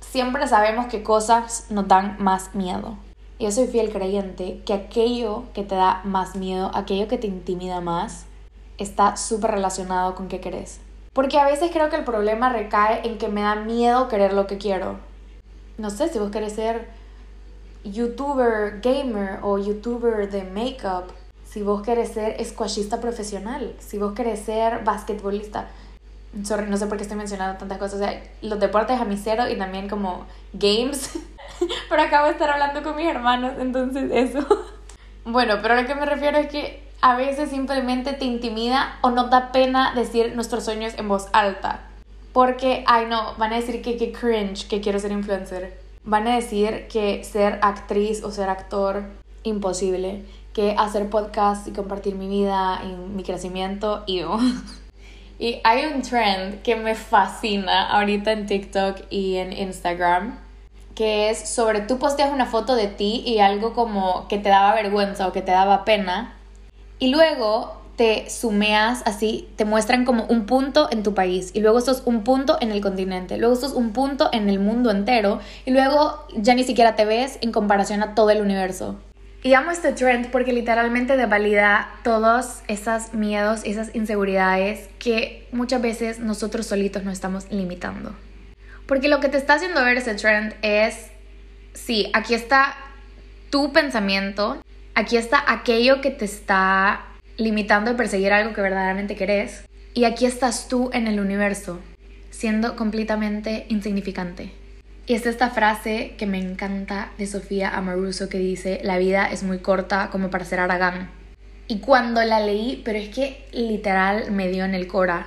siempre 0.00 0.46
sabemos 0.46 0.86
que 0.86 1.02
cosas 1.02 1.66
nos 1.70 1.88
dan 1.88 2.16
más 2.18 2.54
miedo. 2.54 2.96
Yo 3.38 3.50
soy 3.50 3.66
fiel 3.66 3.90
creyente 3.90 4.62
que 4.64 4.72
aquello 4.72 5.44
que 5.54 5.64
te 5.64 5.74
da 5.74 6.00
más 6.04 6.36
miedo, 6.36 6.70
aquello 6.72 7.08
que 7.08 7.18
te 7.18 7.26
intimida 7.26 7.80
más, 7.80 8.26
está 8.78 9.16
súper 9.16 9.50
relacionado 9.50 10.14
con 10.14 10.28
qué 10.28 10.40
querés. 10.40 10.80
Porque 11.12 11.38
a 11.38 11.44
veces 11.44 11.70
creo 11.72 11.90
que 11.90 11.96
el 11.96 12.04
problema 12.04 12.48
recae 12.48 13.06
en 13.06 13.18
que 13.18 13.28
me 13.28 13.42
da 13.42 13.56
miedo 13.56 14.08
querer 14.08 14.32
lo 14.32 14.46
que 14.46 14.58
quiero. 14.58 14.98
No 15.78 15.90
sé 15.90 16.08
si 16.08 16.18
vos 16.18 16.30
querés 16.30 16.54
ser 16.54 16.88
youtuber 17.84 18.80
gamer 18.80 19.38
o 19.42 19.58
youtuber 19.58 20.30
de 20.30 20.44
makeup, 20.44 21.12
si 21.44 21.62
vos 21.62 21.82
querés 21.82 22.12
ser 22.12 22.42
squashista 22.44 23.00
profesional, 23.00 23.74
si 23.78 23.98
vos 23.98 24.14
querés 24.14 24.40
ser 24.40 24.82
basquetbolista. 24.82 25.68
Sorry, 26.42 26.66
no 26.66 26.76
sé 26.76 26.86
por 26.86 26.96
qué 26.96 27.04
estoy 27.04 27.16
mencionando 27.16 27.58
tantas 27.58 27.78
cosas. 27.78 27.94
O 27.94 27.98
sea, 27.98 28.20
los 28.42 28.58
deportes 28.58 29.00
a 29.00 29.04
mi 29.04 29.16
cero 29.16 29.44
y 29.48 29.56
también 29.56 29.88
como 29.88 30.26
games. 30.52 31.16
pero 31.88 32.02
acabo 32.02 32.26
de 32.26 32.32
estar 32.32 32.50
hablando 32.50 32.82
con 32.82 32.96
mis 32.96 33.06
hermanos, 33.06 33.52
entonces 33.58 34.10
eso. 34.10 34.44
bueno, 35.24 35.58
pero 35.62 35.74
a 35.74 35.82
lo 35.82 35.86
que 35.86 35.94
me 35.94 36.06
refiero 36.06 36.38
es 36.38 36.48
que 36.48 36.82
a 37.02 37.14
veces 37.14 37.50
simplemente 37.50 38.14
te 38.14 38.24
intimida 38.24 38.98
o 39.02 39.10
no 39.10 39.28
da 39.28 39.52
pena 39.52 39.94
decir 39.94 40.34
nuestros 40.34 40.64
sueños 40.64 40.94
en 40.96 41.06
voz 41.06 41.28
alta. 41.32 41.82
Porque, 42.32 42.82
ay 42.88 43.06
no, 43.06 43.34
van 43.36 43.52
a 43.52 43.56
decir 43.56 43.80
que, 43.80 43.96
que 43.96 44.10
cringe, 44.10 44.66
que 44.66 44.80
quiero 44.80 44.98
ser 44.98 45.12
influencer. 45.12 45.83
Van 46.04 46.28
a 46.28 46.36
decir 46.36 46.86
que 46.88 47.24
ser 47.24 47.58
actriz 47.62 48.22
o 48.22 48.30
ser 48.30 48.48
actor, 48.48 49.04
imposible. 49.42 50.24
Que 50.52 50.76
hacer 50.78 51.10
podcast 51.10 51.66
y 51.66 51.72
compartir 51.72 52.14
mi 52.14 52.28
vida 52.28 52.80
y 52.84 52.94
mi 52.94 53.24
crecimiento, 53.24 54.04
y 54.06 54.22
Y 55.38 55.60
hay 55.64 55.86
un 55.86 56.02
trend 56.02 56.62
que 56.62 56.76
me 56.76 56.94
fascina 56.94 57.88
ahorita 57.88 58.30
en 58.30 58.46
TikTok 58.46 58.98
y 59.10 59.36
en 59.36 59.52
Instagram, 59.52 60.38
que 60.94 61.30
es 61.30 61.48
sobre 61.48 61.80
tú 61.80 61.98
posteas 61.98 62.32
una 62.32 62.46
foto 62.46 62.76
de 62.76 62.86
ti 62.86 63.24
y 63.26 63.40
algo 63.40 63.74
como 63.74 64.28
que 64.28 64.38
te 64.38 64.48
daba 64.48 64.74
vergüenza 64.74 65.26
o 65.26 65.32
que 65.32 65.42
te 65.42 65.50
daba 65.50 65.84
pena 65.84 66.34
y 67.00 67.08
luego 67.08 67.83
te 67.96 68.28
sumeas 68.28 69.02
así, 69.06 69.48
te 69.56 69.64
muestran 69.64 70.04
como 70.04 70.24
un 70.24 70.46
punto 70.46 70.88
en 70.90 71.02
tu 71.02 71.14
país 71.14 71.50
y 71.54 71.60
luego 71.60 71.80
sos 71.80 72.02
un 72.04 72.24
punto 72.24 72.58
en 72.60 72.72
el 72.72 72.80
continente, 72.80 73.38
luego 73.38 73.56
sos 73.56 73.72
un 73.72 73.92
punto 73.92 74.28
en 74.32 74.48
el 74.48 74.58
mundo 74.58 74.90
entero 74.90 75.40
y 75.64 75.70
luego 75.70 76.26
ya 76.36 76.54
ni 76.54 76.64
siquiera 76.64 76.96
te 76.96 77.04
ves 77.04 77.38
en 77.40 77.52
comparación 77.52 78.02
a 78.02 78.14
todo 78.14 78.30
el 78.30 78.40
universo. 78.40 78.96
Y 79.42 79.52
amo 79.54 79.70
este 79.70 79.92
trend 79.92 80.30
porque 80.30 80.52
literalmente 80.52 81.16
devalida 81.16 81.90
todos 82.02 82.62
esos 82.66 83.12
miedos, 83.12 83.60
esas 83.64 83.94
inseguridades 83.94 84.88
que 84.98 85.46
muchas 85.52 85.82
veces 85.82 86.18
nosotros 86.18 86.66
solitos 86.66 87.04
nos 87.04 87.12
estamos 87.12 87.50
limitando. 87.50 88.14
Porque 88.86 89.08
lo 89.08 89.20
que 89.20 89.28
te 89.28 89.36
está 89.36 89.54
haciendo 89.54 89.84
ver 89.84 89.98
ese 89.98 90.14
trend 90.14 90.54
es, 90.62 91.10
sí, 91.74 92.10
aquí 92.14 92.32
está 92.32 92.74
tu 93.50 93.72
pensamiento, 93.72 94.58
Aquí 94.96 95.16
está 95.16 95.42
aquello 95.48 96.00
que 96.00 96.10
te 96.10 96.24
está 96.24 97.04
limitando 97.36 97.90
de 97.90 97.96
perseguir 97.96 98.32
algo 98.32 98.54
que 98.54 98.60
verdaderamente 98.60 99.16
querés. 99.16 99.64
Y 99.92 100.04
aquí 100.04 100.26
estás 100.26 100.68
tú 100.68 100.90
en 100.92 101.06
el 101.06 101.20
universo, 101.20 101.80
siendo 102.30 102.76
completamente 102.76 103.66
insignificante. 103.68 104.52
Y 105.06 105.14
es 105.14 105.26
esta 105.26 105.50
frase 105.50 106.14
que 106.16 106.26
me 106.26 106.38
encanta 106.38 107.10
de 107.18 107.26
Sofía 107.26 107.76
Amoruso 107.76 108.28
que 108.28 108.38
dice, 108.38 108.80
la 108.82 108.98
vida 108.98 109.26
es 109.30 109.42
muy 109.42 109.58
corta 109.58 110.08
como 110.10 110.30
para 110.30 110.44
ser 110.44 110.60
Aragán. 110.60 111.10
Y 111.68 111.80
cuando 111.80 112.22
la 112.22 112.40
leí, 112.40 112.82
pero 112.84 112.98
es 112.98 113.10
que 113.10 113.46
literal 113.52 114.30
me 114.30 114.48
dio 114.48 114.64
en 114.64 114.74
el 114.74 114.86
cora. 114.86 115.26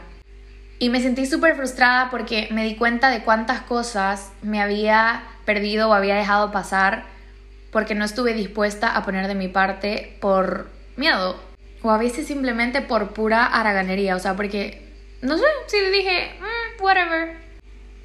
Y 0.80 0.90
me 0.90 1.02
sentí 1.02 1.26
súper 1.26 1.56
frustrada 1.56 2.10
porque 2.10 2.48
me 2.52 2.64
di 2.64 2.76
cuenta 2.76 3.10
de 3.10 3.24
cuántas 3.24 3.62
cosas 3.62 4.32
me 4.42 4.62
había 4.62 5.24
perdido 5.46 5.90
o 5.90 5.94
había 5.94 6.16
dejado 6.16 6.52
pasar 6.52 7.06
porque 7.72 7.96
no 7.96 8.06
estuve 8.06 8.34
dispuesta 8.34 8.96
a 8.96 9.04
poner 9.04 9.28
de 9.28 9.36
mi 9.36 9.48
parte 9.48 10.18
por 10.20 10.70
miedo 10.96 11.47
o 11.88 11.92
a 11.92 11.98
veces 11.98 12.28
simplemente 12.28 12.82
por 12.82 13.14
pura 13.14 13.46
haraganería, 13.46 14.18
o 14.18 14.20
sea, 14.20 14.36
porque, 14.36 14.82
no 15.22 15.38
sé, 15.38 15.46
sí 15.68 15.78
dije, 15.94 16.32
mm, 16.38 16.84
whatever. 16.84 17.38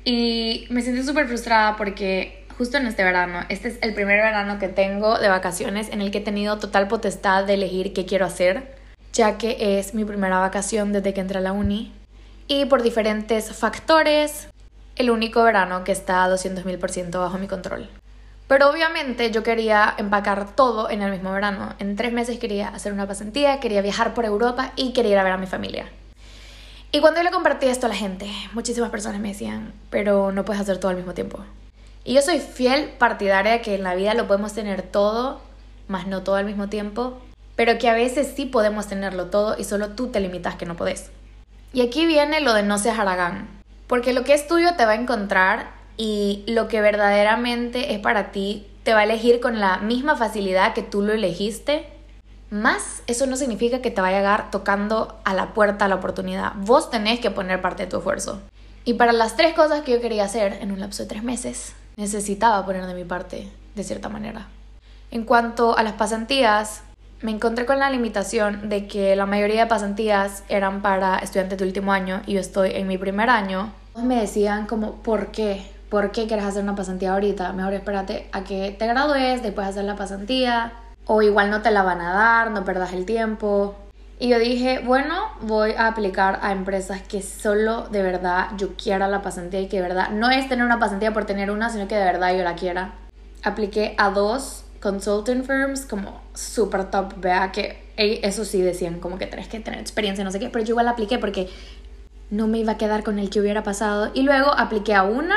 Y 0.04 0.66
me 0.70 0.82
sentí 0.82 1.02
súper 1.02 1.26
frustrada 1.26 1.76
porque 1.76 2.46
justo 2.56 2.76
en 2.76 2.86
este 2.86 3.02
verano, 3.02 3.40
este 3.48 3.68
es 3.68 3.78
el 3.82 3.92
primer 3.92 4.18
verano 4.18 4.60
que 4.60 4.68
tengo 4.68 5.18
de 5.18 5.28
vacaciones 5.28 5.88
en 5.90 6.00
el 6.00 6.12
que 6.12 6.18
he 6.18 6.20
tenido 6.20 6.60
total 6.60 6.86
potestad 6.86 7.44
de 7.44 7.54
elegir 7.54 7.92
qué 7.92 8.06
quiero 8.06 8.24
hacer, 8.24 8.76
ya 9.12 9.36
que 9.36 9.78
es 9.78 9.94
mi 9.94 10.04
primera 10.04 10.38
vacación 10.38 10.92
desde 10.92 11.12
que 11.12 11.20
entré 11.20 11.38
a 11.38 11.42
la 11.42 11.52
uni. 11.52 11.92
Y 12.46 12.66
por 12.66 12.84
diferentes 12.84 13.52
factores, 13.52 14.46
el 14.94 15.10
único 15.10 15.42
verano 15.42 15.82
que 15.82 15.90
está 15.90 16.22
a 16.22 16.28
200.000% 16.28 17.18
bajo 17.18 17.36
mi 17.36 17.48
control. 17.48 17.88
Pero 18.52 18.68
obviamente 18.68 19.30
yo 19.30 19.42
quería 19.42 19.94
empacar 19.96 20.54
todo 20.54 20.90
en 20.90 21.00
el 21.00 21.10
mismo 21.10 21.32
verano. 21.32 21.74
En 21.78 21.96
tres 21.96 22.12
meses 22.12 22.38
quería 22.38 22.68
hacer 22.68 22.92
una 22.92 23.08
pasantía, 23.08 23.60
quería 23.60 23.80
viajar 23.80 24.12
por 24.12 24.26
Europa 24.26 24.72
y 24.76 24.92
quería 24.92 25.12
ir 25.12 25.18
a 25.18 25.22
ver 25.22 25.32
a 25.32 25.38
mi 25.38 25.46
familia. 25.46 25.86
Y 26.90 27.00
cuando 27.00 27.20
yo 27.20 27.24
le 27.24 27.30
compartí 27.30 27.64
esto 27.64 27.86
a 27.86 27.88
la 27.88 27.94
gente, 27.94 28.30
muchísimas 28.52 28.90
personas 28.90 29.22
me 29.22 29.28
decían, 29.28 29.72
pero 29.88 30.32
no 30.32 30.44
puedes 30.44 30.60
hacer 30.60 30.76
todo 30.76 30.90
al 30.90 30.98
mismo 30.98 31.14
tiempo. 31.14 31.38
Y 32.04 32.12
yo 32.12 32.20
soy 32.20 32.40
fiel 32.40 32.90
partidaria 32.98 33.52
de 33.52 33.62
que 33.62 33.74
en 33.74 33.84
la 33.84 33.94
vida 33.94 34.12
lo 34.12 34.26
podemos 34.26 34.52
tener 34.52 34.82
todo, 34.82 35.40
más 35.88 36.06
no 36.06 36.22
todo 36.22 36.36
al 36.36 36.44
mismo 36.44 36.68
tiempo, 36.68 37.22
pero 37.56 37.78
que 37.78 37.88
a 37.88 37.94
veces 37.94 38.34
sí 38.36 38.44
podemos 38.44 38.86
tenerlo 38.86 39.28
todo 39.28 39.56
y 39.58 39.64
solo 39.64 39.92
tú 39.92 40.08
te 40.08 40.20
limitas 40.20 40.56
que 40.56 40.66
no 40.66 40.76
podés. 40.76 41.10
Y 41.72 41.80
aquí 41.80 42.04
viene 42.04 42.42
lo 42.42 42.52
de 42.52 42.64
no 42.64 42.76
seas 42.76 42.98
haragán, 42.98 43.48
porque 43.86 44.12
lo 44.12 44.24
que 44.24 44.34
es 44.34 44.46
tuyo 44.46 44.76
te 44.76 44.84
va 44.84 44.92
a 44.92 44.96
encontrar 44.96 45.80
y 45.96 46.44
lo 46.46 46.68
que 46.68 46.80
verdaderamente 46.80 47.94
es 47.94 48.00
para 48.00 48.32
ti 48.32 48.66
te 48.82 48.94
va 48.94 49.00
a 49.00 49.04
elegir 49.04 49.40
con 49.40 49.60
la 49.60 49.78
misma 49.78 50.16
facilidad 50.16 50.74
que 50.74 50.82
tú 50.82 51.02
lo 51.02 51.12
elegiste, 51.12 51.86
más 52.50 53.02
eso 53.06 53.26
no 53.26 53.36
significa 53.36 53.80
que 53.80 53.90
te 53.90 54.00
va 54.00 54.08
a 54.08 54.12
llegar 54.12 54.50
tocando 54.50 55.18
a 55.24 55.32
la 55.32 55.54
puerta 55.54 55.88
la 55.88 55.94
oportunidad. 55.94 56.52
Vos 56.56 56.90
tenés 56.90 57.20
que 57.20 57.30
poner 57.30 57.62
parte 57.62 57.84
de 57.84 57.90
tu 57.90 57.98
esfuerzo. 57.98 58.40
Y 58.84 58.94
para 58.94 59.12
las 59.12 59.36
tres 59.36 59.54
cosas 59.54 59.82
que 59.82 59.92
yo 59.92 60.00
quería 60.00 60.24
hacer 60.24 60.58
en 60.60 60.72
un 60.72 60.80
lapso 60.80 61.04
de 61.04 61.08
tres 61.08 61.22
meses, 61.22 61.74
necesitaba 61.96 62.64
poner 62.66 62.86
de 62.86 62.94
mi 62.94 63.04
parte, 63.04 63.48
de 63.74 63.84
cierta 63.84 64.08
manera. 64.08 64.48
En 65.10 65.24
cuanto 65.24 65.78
a 65.78 65.82
las 65.82 65.94
pasantías, 65.94 66.82
me 67.22 67.30
encontré 67.30 67.64
con 67.64 67.78
la 67.78 67.88
limitación 67.88 68.68
de 68.68 68.86
que 68.88 69.14
la 69.14 69.26
mayoría 69.26 69.62
de 69.62 69.66
pasantías 69.68 70.42
eran 70.48 70.82
para 70.82 71.18
estudiantes 71.18 71.58
de 71.58 71.64
último 71.64 71.92
año 71.92 72.20
y 72.26 72.34
yo 72.34 72.40
estoy 72.40 72.72
en 72.72 72.88
mi 72.88 72.98
primer 72.98 73.30
año. 73.30 73.72
Me 73.94 74.20
decían 74.20 74.66
como, 74.66 74.96
¿por 74.96 75.28
qué? 75.28 75.71
¿Por 75.92 76.10
qué 76.10 76.26
quieres 76.26 76.46
hacer 76.46 76.62
una 76.62 76.74
pasantía 76.74 77.12
ahorita? 77.12 77.52
Mejor 77.52 77.74
espérate 77.74 78.26
a 78.32 78.44
que 78.44 78.74
te 78.78 78.86
gradúes, 78.86 79.42
después 79.42 79.68
hacer 79.68 79.84
la 79.84 79.94
pasantía, 79.94 80.72
o 81.04 81.20
igual 81.20 81.50
no 81.50 81.60
te 81.60 81.70
la 81.70 81.82
van 81.82 82.00
a 82.00 82.14
dar, 82.14 82.50
no 82.50 82.64
perdas 82.64 82.94
el 82.94 83.04
tiempo. 83.04 83.74
Y 84.18 84.28
yo 84.28 84.38
dije, 84.38 84.80
bueno, 84.82 85.14
voy 85.42 85.72
a 85.72 85.88
aplicar 85.88 86.38
a 86.40 86.52
empresas 86.52 87.02
que 87.02 87.20
solo 87.20 87.88
de 87.90 88.02
verdad 88.02 88.52
yo 88.56 88.74
quiera 88.74 89.06
la 89.06 89.20
pasantía 89.20 89.60
y 89.60 89.68
que 89.68 89.76
de 89.76 89.82
verdad 89.82 90.08
no 90.08 90.30
es 90.30 90.48
tener 90.48 90.64
una 90.64 90.78
pasantía 90.78 91.12
por 91.12 91.26
tener 91.26 91.50
una, 91.50 91.68
sino 91.68 91.86
que 91.86 91.96
de 91.96 92.04
verdad 92.04 92.34
yo 92.34 92.42
la 92.42 92.54
quiera. 92.54 92.94
Apliqué 93.42 93.94
a 93.98 94.08
dos 94.08 94.64
consulting 94.80 95.44
firms 95.44 95.84
como 95.84 96.22
super 96.32 96.90
top, 96.90 97.20
vea 97.20 97.52
que 97.52 97.84
eso 97.98 98.46
sí 98.46 98.62
decían 98.62 98.98
como 98.98 99.18
que 99.18 99.26
tenés 99.26 99.46
que 99.46 99.60
tener 99.60 99.78
experiencia, 99.78 100.24
no 100.24 100.30
sé 100.30 100.40
qué, 100.40 100.48
pero 100.48 100.64
yo 100.64 100.70
igual 100.70 100.88
apliqué 100.88 101.18
porque 101.18 101.50
no 102.30 102.46
me 102.46 102.60
iba 102.60 102.72
a 102.72 102.78
quedar 102.78 103.04
con 103.04 103.18
el 103.18 103.28
que 103.28 103.40
hubiera 103.40 103.62
pasado. 103.62 104.10
Y 104.14 104.22
luego 104.22 104.52
apliqué 104.56 104.94
a 104.94 105.02
una 105.02 105.36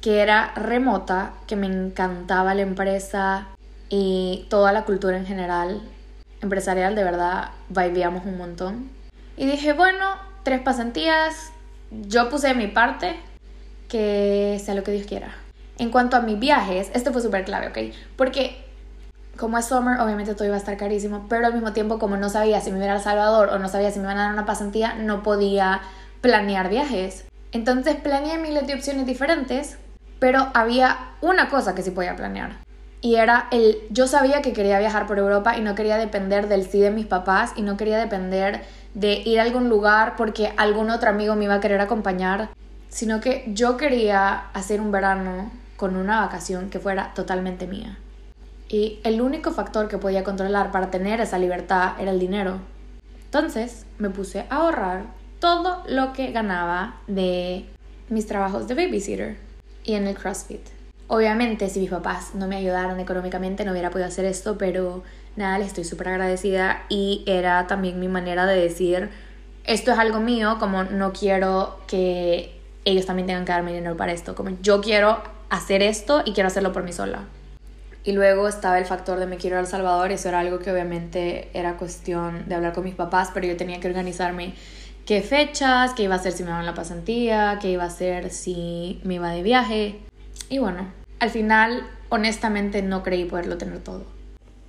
que 0.00 0.20
era 0.20 0.52
remota, 0.54 1.32
que 1.46 1.56
me 1.56 1.66
encantaba 1.66 2.54
la 2.54 2.62
empresa 2.62 3.48
y 3.88 4.46
toda 4.48 4.72
la 4.72 4.84
cultura 4.84 5.16
en 5.16 5.26
general 5.26 5.82
empresarial, 6.40 6.94
de 6.94 7.04
verdad, 7.04 7.50
vivíamos 7.68 8.24
un 8.24 8.38
montón. 8.38 8.90
Y 9.36 9.46
dije, 9.46 9.72
bueno, 9.72 10.16
tres 10.42 10.60
pasantías, 10.60 11.52
yo 11.90 12.30
puse 12.30 12.54
mi 12.54 12.66
parte, 12.66 13.16
que 13.88 14.60
sea 14.64 14.74
lo 14.74 14.82
que 14.82 14.92
Dios 14.92 15.06
quiera. 15.06 15.34
En 15.78 15.90
cuanto 15.90 16.16
a 16.16 16.20
mis 16.20 16.38
viajes, 16.38 16.90
este 16.94 17.10
fue 17.10 17.20
súper 17.20 17.44
clave, 17.44 17.68
¿ok? 17.68 17.94
Porque 18.16 18.64
como 19.36 19.58
es 19.58 19.66
summer, 19.66 19.98
obviamente 20.00 20.34
todo 20.34 20.44
iba 20.44 20.54
a 20.54 20.58
estar 20.58 20.76
carísimo, 20.76 21.26
pero 21.28 21.46
al 21.46 21.54
mismo 21.54 21.72
tiempo, 21.72 21.98
como 21.98 22.16
no 22.16 22.28
sabía 22.28 22.60
si 22.60 22.70
me 22.70 22.76
iba 22.76 22.84
a 22.84 22.88
ir 22.88 22.92
a 22.92 22.96
El 22.96 23.02
Salvador 23.02 23.48
o 23.48 23.58
no 23.58 23.68
sabía 23.68 23.90
si 23.90 23.98
me 23.98 24.04
iban 24.04 24.18
a 24.18 24.24
dar 24.24 24.32
una 24.32 24.46
pasantía, 24.46 24.94
no 24.94 25.22
podía 25.22 25.80
planear 26.20 26.68
viajes. 26.68 27.24
Entonces 27.52 27.96
planeé 27.96 28.38
miles 28.38 28.66
de 28.66 28.74
opciones 28.74 29.06
diferentes 29.06 29.78
pero 30.20 30.48
había 30.54 30.98
una 31.20 31.48
cosa 31.48 31.74
que 31.74 31.82
sí 31.82 31.90
podía 31.90 32.14
planear. 32.14 32.58
Y 33.00 33.16
era 33.16 33.48
el, 33.50 33.78
yo 33.88 34.06
sabía 34.06 34.42
que 34.42 34.52
quería 34.52 34.78
viajar 34.78 35.06
por 35.06 35.18
Europa 35.18 35.56
y 35.56 35.62
no 35.62 35.74
quería 35.74 35.96
depender 35.96 36.48
del 36.48 36.66
sí 36.66 36.80
de 36.80 36.90
mis 36.90 37.06
papás 37.06 37.52
y 37.56 37.62
no 37.62 37.78
quería 37.78 37.98
depender 37.98 38.62
de 38.92 39.22
ir 39.24 39.40
a 39.40 39.44
algún 39.44 39.70
lugar 39.70 40.14
porque 40.16 40.52
algún 40.58 40.90
otro 40.90 41.08
amigo 41.08 41.34
me 41.34 41.44
iba 41.44 41.54
a 41.54 41.60
querer 41.60 41.80
acompañar, 41.80 42.50
sino 42.90 43.20
que 43.20 43.44
yo 43.48 43.78
quería 43.78 44.50
hacer 44.52 44.82
un 44.82 44.92
verano 44.92 45.50
con 45.76 45.96
una 45.96 46.20
vacación 46.20 46.68
que 46.68 46.78
fuera 46.78 47.14
totalmente 47.14 47.66
mía. 47.66 47.98
Y 48.68 49.00
el 49.02 49.22
único 49.22 49.50
factor 49.52 49.88
que 49.88 49.96
podía 49.96 50.22
controlar 50.22 50.70
para 50.70 50.90
tener 50.90 51.20
esa 51.20 51.38
libertad 51.38 51.94
era 51.98 52.10
el 52.10 52.20
dinero. 52.20 52.58
Entonces 53.24 53.86
me 53.98 54.10
puse 54.10 54.44
a 54.50 54.56
ahorrar 54.56 55.04
todo 55.38 55.82
lo 55.88 56.12
que 56.12 56.32
ganaba 56.32 56.96
de 57.06 57.64
mis 58.10 58.26
trabajos 58.26 58.68
de 58.68 58.74
babysitter 58.74 59.49
y 59.84 59.94
en 59.94 60.06
el 60.06 60.14
CrossFit. 60.14 60.60
Obviamente, 61.08 61.68
si 61.68 61.80
mis 61.80 61.90
papás 61.90 62.34
no 62.34 62.46
me 62.46 62.56
ayudaron 62.56 63.00
económicamente, 63.00 63.64
no 63.64 63.72
hubiera 63.72 63.90
podido 63.90 64.06
hacer 64.06 64.24
esto, 64.24 64.56
pero 64.58 65.02
nada, 65.36 65.58
les 65.58 65.68
estoy 65.68 65.84
súper 65.84 66.08
agradecida 66.08 66.84
y 66.88 67.24
era 67.26 67.66
también 67.66 67.98
mi 67.98 68.08
manera 68.08 68.46
de 68.46 68.60
decir, 68.60 69.10
esto 69.64 69.92
es 69.92 69.98
algo 69.98 70.20
mío, 70.20 70.56
como 70.60 70.84
no 70.84 71.12
quiero 71.12 71.78
que 71.86 72.56
ellos 72.84 73.06
también 73.06 73.26
tengan 73.26 73.44
que 73.44 73.52
darme 73.52 73.72
dinero 73.72 73.96
para 73.96 74.12
esto, 74.12 74.34
como 74.34 74.50
yo 74.62 74.80
quiero 74.80 75.22
hacer 75.48 75.82
esto 75.82 76.22
y 76.24 76.32
quiero 76.32 76.46
hacerlo 76.46 76.72
por 76.72 76.82
mí 76.82 76.92
sola. 76.92 77.24
Y 78.02 78.12
luego 78.12 78.48
estaba 78.48 78.78
el 78.78 78.86
factor 78.86 79.18
de 79.18 79.26
me 79.26 79.36
quiero 79.36 79.56
ir 79.56 79.58
a 79.58 79.60
El 79.60 79.66
Salvador, 79.66 80.10
eso 80.10 80.28
era 80.28 80.40
algo 80.40 80.58
que 80.58 80.72
obviamente 80.72 81.50
era 81.52 81.76
cuestión 81.76 82.48
de 82.48 82.54
hablar 82.54 82.72
con 82.72 82.84
mis 82.84 82.94
papás, 82.94 83.30
pero 83.34 83.46
yo 83.46 83.56
tenía 83.56 83.78
que 83.80 83.88
organizarme 83.88 84.54
qué 85.06 85.22
fechas, 85.22 85.92
qué 85.94 86.04
iba 86.04 86.14
a 86.14 86.18
hacer 86.18 86.32
si 86.32 86.44
me 86.44 86.50
en 86.50 86.66
la 86.66 86.74
pasantía, 86.74 87.58
qué 87.60 87.70
iba 87.70 87.84
a 87.84 87.88
hacer 87.88 88.30
si 88.30 89.00
me 89.04 89.14
iba 89.14 89.30
de 89.30 89.42
viaje. 89.42 89.98
Y 90.48 90.58
bueno, 90.58 90.88
al 91.18 91.30
final 91.30 91.86
honestamente 92.08 92.82
no 92.82 93.02
creí 93.02 93.24
poderlo 93.24 93.58
tener 93.58 93.78
todo. 93.80 94.04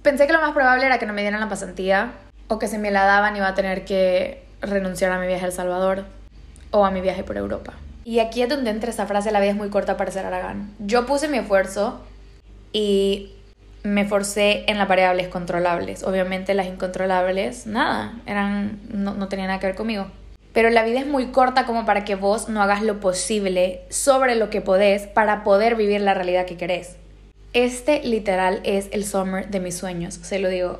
Pensé 0.02 0.28
que 0.28 0.34
lo 0.34 0.42
más 0.42 0.54
probable 0.54 0.86
era 0.86 1.00
que 1.00 1.06
no 1.06 1.14
me 1.14 1.22
dieran 1.22 1.40
la 1.40 1.50
pasantía 1.50 2.14
o 2.48 2.60
que 2.60 2.68
si 2.68 2.78
me 2.78 2.92
la 2.92 3.06
daban 3.06 3.36
iba 3.36 3.48
a 3.48 3.56
tener 3.56 3.86
que 3.86 4.44
renunciar 4.62 5.12
a 5.12 5.20
mi 5.20 5.28
viaje 5.28 5.46
a 5.46 5.48
El 5.48 5.54
Salvador 5.54 6.06
o 6.72 6.86
a 6.86 6.92
mi 6.92 7.02
viaje 7.02 7.24
por 7.24 7.38
Europa. 7.38 7.74
Y 8.04 8.20
aquí 8.20 8.42
es 8.42 8.50
donde 8.50 8.72
entra 8.72 8.90
esa 8.90 9.06
frase, 9.06 9.32
la 9.32 9.40
vida 9.40 9.52
es 9.52 9.56
muy 9.56 9.70
corta 9.70 9.96
para 9.98 10.12
ser 10.12 10.26
Aragán. 10.26 10.74
Yo 10.80 11.06
puse 11.06 11.28
mi 11.28 11.38
esfuerzo 11.38 12.02
y 12.74 13.32
me 13.84 14.06
forcé 14.06 14.66
en 14.68 14.78
las 14.78 14.88
variables 14.88 15.28
controlables. 15.28 16.04
Obviamente 16.04 16.54
las 16.54 16.68
incontrolables, 16.68 17.68
nada, 17.68 18.14
eran, 18.26 18.80
no, 18.90 19.14
no 19.14 19.28
tenían 19.28 19.48
nada 19.48 19.60
que 19.60 19.68
ver 19.68 19.76
conmigo. 19.76 20.08
Pero 20.54 20.70
la 20.70 20.84
vida 20.84 21.00
es 21.00 21.08
muy 21.08 21.28
corta 21.28 21.66
como 21.66 21.86
para 21.86 22.04
que 22.04 22.16
vos 22.16 22.50
no 22.50 22.62
hagas 22.62 22.82
lo 22.82 23.00
posible 23.00 23.82
sobre 23.90 24.36
lo 24.36 24.50
que 24.50 24.62
podés 24.62 25.08
para 25.08 25.44
poder 25.44 25.76
vivir 25.76 26.02
la 26.02 26.14
realidad 26.14 26.46
que 26.46 26.58
querés. 26.58 26.98
Este 27.54 28.02
literal 28.04 28.62
es 28.64 28.90
el 28.92 29.06
summer 29.06 29.48
de 29.50 29.60
mis 29.60 29.78
sueños. 29.78 30.16
Se 30.16 30.40
lo 30.40 30.50
digo 30.50 30.80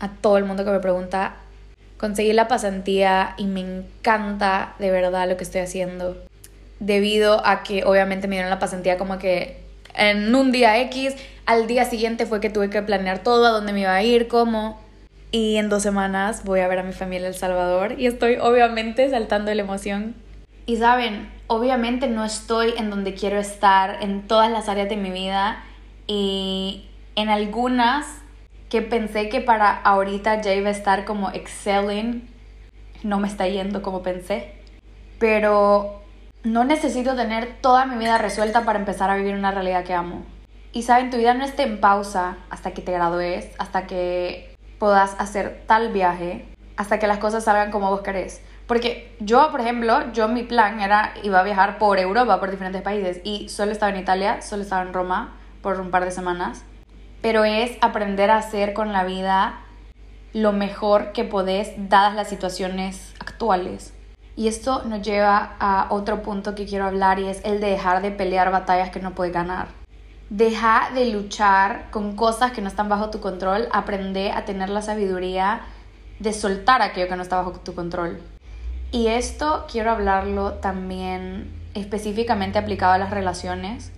a 0.00 0.10
todo 0.10 0.38
el 0.38 0.44
mundo 0.44 0.64
que 0.64 0.70
me 0.70 0.80
pregunta. 0.80 1.36
Conseguí 1.98 2.32
la 2.32 2.48
pasantía 2.48 3.34
y 3.38 3.46
me 3.46 3.60
encanta 3.60 4.74
de 4.78 4.90
verdad 4.90 5.28
lo 5.28 5.36
que 5.36 5.44
estoy 5.44 5.62
haciendo. 5.62 6.16
Debido 6.78 7.46
a 7.46 7.62
que 7.62 7.84
obviamente 7.84 8.28
me 8.28 8.36
dieron 8.36 8.50
la 8.50 8.58
pasantía 8.58 8.98
como 8.98 9.18
que 9.18 9.60
en 9.94 10.34
un 10.34 10.52
día 10.52 10.78
X, 10.82 11.14
al 11.46 11.66
día 11.66 11.86
siguiente 11.86 12.26
fue 12.26 12.40
que 12.40 12.50
tuve 12.50 12.68
que 12.68 12.82
planear 12.82 13.20
todo, 13.20 13.46
a 13.46 13.50
dónde 13.50 13.72
me 13.72 13.80
iba 13.80 13.94
a 13.94 14.02
ir, 14.02 14.28
cómo. 14.28 14.78
Y 15.32 15.56
en 15.56 15.68
dos 15.68 15.82
semanas 15.82 16.44
voy 16.44 16.60
a 16.60 16.68
ver 16.68 16.78
a 16.78 16.82
mi 16.82 16.92
familia 16.92 17.28
en 17.28 17.34
El 17.34 17.38
Salvador 17.38 17.94
y 17.98 18.06
estoy 18.06 18.36
obviamente 18.36 19.10
saltando 19.10 19.50
de 19.50 19.56
la 19.56 19.62
emoción. 19.62 20.14
Y 20.66 20.76
saben, 20.76 21.30
obviamente 21.46 22.08
no 22.08 22.24
estoy 22.24 22.74
en 22.76 22.90
donde 22.90 23.14
quiero 23.14 23.38
estar 23.38 24.02
en 24.02 24.26
todas 24.26 24.50
las 24.50 24.68
áreas 24.68 24.88
de 24.88 24.96
mi 24.96 25.10
vida 25.10 25.62
y 26.06 26.86
en 27.16 27.28
algunas 27.28 28.06
que 28.68 28.82
pensé 28.82 29.28
que 29.28 29.40
para 29.40 29.70
ahorita 29.70 30.40
ya 30.42 30.54
iba 30.54 30.68
a 30.68 30.72
estar 30.72 31.04
como 31.04 31.30
excelling, 31.30 32.28
no 33.02 33.20
me 33.20 33.28
está 33.28 33.46
yendo 33.46 33.82
como 33.82 34.02
pensé. 34.02 34.54
Pero 35.18 36.02
no 36.42 36.64
necesito 36.64 37.14
tener 37.14 37.56
toda 37.60 37.86
mi 37.86 37.96
vida 37.96 38.18
resuelta 38.18 38.64
para 38.64 38.78
empezar 38.78 39.10
a 39.10 39.16
vivir 39.16 39.34
una 39.34 39.52
realidad 39.52 39.84
que 39.84 39.94
amo. 39.94 40.24
Y 40.72 40.82
saben, 40.82 41.10
tu 41.10 41.16
vida 41.16 41.34
no 41.34 41.44
esté 41.44 41.62
en 41.62 41.80
pausa 41.80 42.36
hasta 42.50 42.72
que 42.72 42.82
te 42.82 42.92
gradúes, 42.92 43.48
hasta 43.58 43.86
que 43.86 44.55
puedas 44.78 45.14
hacer 45.18 45.64
tal 45.66 45.92
viaje, 45.92 46.46
hasta 46.76 46.98
que 46.98 47.06
las 47.06 47.18
cosas 47.18 47.44
salgan 47.44 47.70
como 47.70 47.90
vos 47.90 48.02
querés. 48.02 48.42
Porque 48.66 49.14
yo, 49.20 49.50
por 49.50 49.60
ejemplo, 49.60 50.12
yo 50.12 50.28
mi 50.28 50.42
plan 50.42 50.80
era, 50.80 51.14
iba 51.22 51.38
a 51.38 51.44
viajar 51.44 51.78
por 51.78 51.98
Europa, 51.98 52.40
por 52.40 52.50
diferentes 52.50 52.82
países, 52.82 53.20
y 53.24 53.48
solo 53.48 53.72
estaba 53.72 53.92
en 53.92 54.00
Italia, 54.00 54.42
solo 54.42 54.62
estaba 54.62 54.82
en 54.82 54.92
Roma 54.92 55.34
por 55.62 55.80
un 55.80 55.90
par 55.90 56.04
de 56.04 56.10
semanas. 56.10 56.64
Pero 57.22 57.44
es 57.44 57.78
aprender 57.80 58.30
a 58.30 58.38
hacer 58.38 58.74
con 58.74 58.92
la 58.92 59.04
vida 59.04 59.60
lo 60.32 60.52
mejor 60.52 61.12
que 61.12 61.24
podés, 61.24 61.72
dadas 61.76 62.14
las 62.14 62.28
situaciones 62.28 63.14
actuales. 63.20 63.94
Y 64.36 64.48
esto 64.48 64.82
nos 64.84 65.00
lleva 65.00 65.54
a 65.58 65.86
otro 65.90 66.22
punto 66.22 66.54
que 66.54 66.66
quiero 66.66 66.84
hablar 66.84 67.18
y 67.18 67.28
es 67.28 67.42
el 67.44 67.60
de 67.60 67.70
dejar 67.70 68.02
de 68.02 68.10
pelear 68.10 68.50
batallas 68.50 68.90
que 68.90 69.00
no 69.00 69.14
puedes 69.14 69.32
ganar. 69.32 69.68
Deja 70.30 70.90
de 70.92 71.10
luchar 71.10 71.88
con 71.92 72.16
cosas 72.16 72.50
que 72.50 72.60
no 72.60 72.66
están 72.66 72.88
bajo 72.88 73.10
tu 73.10 73.20
control, 73.20 73.68
aprende 73.70 74.32
a 74.32 74.44
tener 74.44 74.70
la 74.70 74.82
sabiduría 74.82 75.60
de 76.18 76.32
soltar 76.32 76.82
aquello 76.82 77.06
que 77.08 77.14
no 77.14 77.22
está 77.22 77.36
bajo 77.36 77.52
tu 77.52 77.76
control. 77.76 78.20
Y 78.90 79.06
esto 79.06 79.66
quiero 79.70 79.92
hablarlo 79.92 80.54
también 80.54 81.52
específicamente 81.74 82.58
aplicado 82.58 82.94
a 82.94 82.98
las 82.98 83.10
relaciones, 83.10 83.92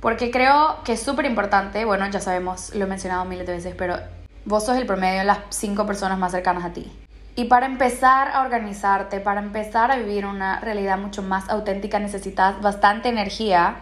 porque 0.00 0.32
creo 0.32 0.78
que 0.84 0.94
es 0.94 1.02
súper 1.02 1.26
importante, 1.26 1.84
bueno, 1.84 2.08
ya 2.10 2.20
sabemos, 2.20 2.74
lo 2.74 2.86
he 2.86 2.88
mencionado 2.88 3.24
miles 3.24 3.46
de 3.46 3.52
veces, 3.52 3.74
pero 3.78 3.98
vos 4.46 4.64
sos 4.64 4.76
el 4.78 4.86
promedio 4.86 5.20
de 5.20 5.26
las 5.26 5.38
cinco 5.50 5.86
personas 5.86 6.18
más 6.18 6.32
cercanas 6.32 6.64
a 6.64 6.72
ti. 6.72 6.90
Y 7.36 7.44
para 7.44 7.66
empezar 7.66 8.32
a 8.32 8.42
organizarte, 8.42 9.20
para 9.20 9.40
empezar 9.40 9.92
a 9.92 9.96
vivir 9.96 10.26
una 10.26 10.58
realidad 10.58 10.98
mucho 10.98 11.22
más 11.22 11.48
auténtica, 11.48 12.00
necesitas 12.00 12.60
bastante 12.60 13.10
energía 13.10 13.76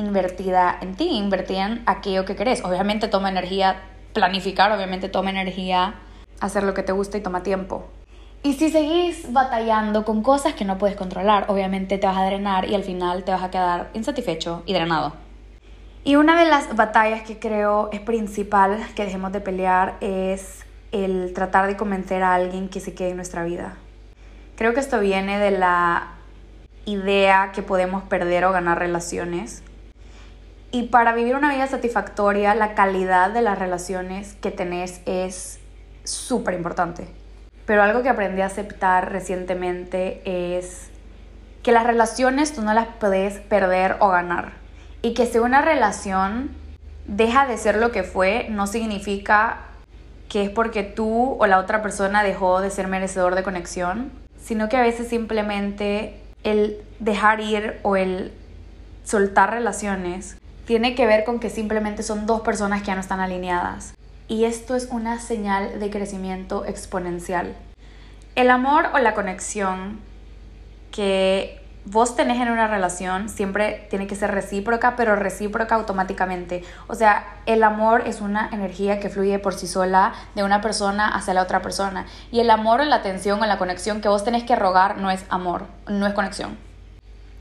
invertida 0.00 0.76
en 0.80 0.96
ti, 0.96 1.08
invertida 1.08 1.66
en 1.66 1.82
aquello 1.86 2.24
que 2.24 2.34
querés. 2.34 2.64
Obviamente 2.64 3.08
toma 3.08 3.28
energía 3.28 3.82
planificar, 4.12 4.72
obviamente 4.72 5.08
toma 5.08 5.30
energía 5.30 5.94
hacer 6.40 6.64
lo 6.64 6.74
que 6.74 6.82
te 6.82 6.92
gusta 6.92 7.18
y 7.18 7.20
toma 7.20 7.42
tiempo. 7.42 7.88
Y 8.42 8.54
si 8.54 8.70
seguís 8.70 9.30
batallando 9.32 10.04
con 10.04 10.22
cosas 10.22 10.54
que 10.54 10.64
no 10.64 10.78
puedes 10.78 10.96
controlar, 10.96 11.44
obviamente 11.48 11.98
te 11.98 12.06
vas 12.06 12.16
a 12.16 12.24
drenar 12.24 12.68
y 12.68 12.74
al 12.74 12.84
final 12.84 13.22
te 13.22 13.32
vas 13.32 13.42
a 13.42 13.50
quedar 13.50 13.90
insatisfecho 13.92 14.62
y 14.64 14.72
drenado. 14.72 15.12
Y 16.02 16.16
una 16.16 16.42
de 16.42 16.48
las 16.48 16.74
batallas 16.74 17.22
que 17.22 17.38
creo 17.38 17.90
es 17.92 18.00
principal 18.00 18.78
que 18.96 19.04
dejemos 19.04 19.32
de 19.32 19.40
pelear 19.40 19.98
es 20.00 20.64
el 20.92 21.34
tratar 21.34 21.66
de 21.66 21.76
convencer 21.76 22.22
a 22.22 22.34
alguien 22.34 22.70
que 22.70 22.80
se 22.80 22.94
quede 22.94 23.10
en 23.10 23.16
nuestra 23.16 23.44
vida. 23.44 23.76
Creo 24.56 24.72
que 24.72 24.80
esto 24.80 24.98
viene 25.00 25.38
de 25.38 25.50
la 25.50 26.14
idea 26.86 27.52
que 27.52 27.62
podemos 27.62 28.02
perder 28.04 28.46
o 28.46 28.52
ganar 28.52 28.78
relaciones. 28.78 29.62
Y 30.72 30.84
para 30.84 31.12
vivir 31.12 31.34
una 31.34 31.52
vida 31.52 31.66
satisfactoria, 31.66 32.54
la 32.54 32.74
calidad 32.74 33.30
de 33.30 33.42
las 33.42 33.58
relaciones 33.58 34.34
que 34.40 34.52
tenés 34.52 35.00
es 35.04 35.58
súper 36.04 36.54
importante. 36.54 37.08
Pero 37.66 37.82
algo 37.82 38.02
que 38.02 38.08
aprendí 38.08 38.40
a 38.42 38.46
aceptar 38.46 39.10
recientemente 39.10 40.22
es 40.24 40.90
que 41.64 41.72
las 41.72 41.84
relaciones 41.84 42.52
tú 42.52 42.62
no 42.62 42.72
las 42.72 42.86
puedes 42.86 43.40
perder 43.40 43.96
o 43.98 44.08
ganar. 44.08 44.52
Y 45.02 45.14
que 45.14 45.26
si 45.26 45.38
una 45.38 45.60
relación 45.60 46.50
deja 47.06 47.46
de 47.46 47.58
ser 47.58 47.76
lo 47.76 47.90
que 47.90 48.04
fue, 48.04 48.46
no 48.50 48.68
significa 48.68 49.62
que 50.28 50.44
es 50.44 50.50
porque 50.50 50.84
tú 50.84 51.36
o 51.40 51.46
la 51.46 51.58
otra 51.58 51.82
persona 51.82 52.22
dejó 52.22 52.60
de 52.60 52.70
ser 52.70 52.86
merecedor 52.86 53.34
de 53.34 53.42
conexión, 53.42 54.12
sino 54.40 54.68
que 54.68 54.76
a 54.76 54.82
veces 54.82 55.08
simplemente 55.08 56.20
el 56.44 56.80
dejar 57.00 57.40
ir 57.40 57.80
o 57.82 57.96
el 57.96 58.32
soltar 59.04 59.50
relaciones 59.50 60.36
tiene 60.70 60.94
que 60.94 61.04
ver 61.04 61.24
con 61.24 61.40
que 61.40 61.50
simplemente 61.50 62.04
son 62.04 62.26
dos 62.26 62.42
personas 62.42 62.82
que 62.82 62.86
ya 62.86 62.94
no 62.94 63.00
están 63.00 63.18
alineadas. 63.18 63.92
Y 64.28 64.44
esto 64.44 64.76
es 64.76 64.86
una 64.92 65.18
señal 65.18 65.80
de 65.80 65.90
crecimiento 65.90 66.64
exponencial. 66.64 67.56
El 68.36 68.50
amor 68.50 68.86
o 68.94 68.98
la 69.00 69.14
conexión 69.14 69.98
que 70.92 71.60
vos 71.86 72.14
tenés 72.14 72.40
en 72.40 72.52
una 72.52 72.68
relación 72.68 73.28
siempre 73.28 73.88
tiene 73.90 74.06
que 74.06 74.14
ser 74.14 74.30
recíproca, 74.30 74.94
pero 74.94 75.16
recíproca 75.16 75.74
automáticamente. 75.74 76.62
O 76.86 76.94
sea, 76.94 77.26
el 77.46 77.64
amor 77.64 78.04
es 78.06 78.20
una 78.20 78.48
energía 78.52 79.00
que 79.00 79.08
fluye 79.08 79.40
por 79.40 79.54
sí 79.54 79.66
sola 79.66 80.12
de 80.36 80.44
una 80.44 80.60
persona 80.60 81.08
hacia 81.08 81.34
la 81.34 81.42
otra 81.42 81.62
persona. 81.62 82.06
Y 82.30 82.38
el 82.38 82.48
amor 82.48 82.80
o 82.80 82.84
la 82.84 82.94
atención 82.94 83.42
o 83.42 83.46
la 83.46 83.58
conexión 83.58 84.00
que 84.00 84.08
vos 84.08 84.22
tenés 84.22 84.44
que 84.44 84.54
rogar 84.54 84.98
no 84.98 85.10
es 85.10 85.24
amor, 85.30 85.66
no 85.88 86.06
es 86.06 86.14
conexión. 86.14 86.69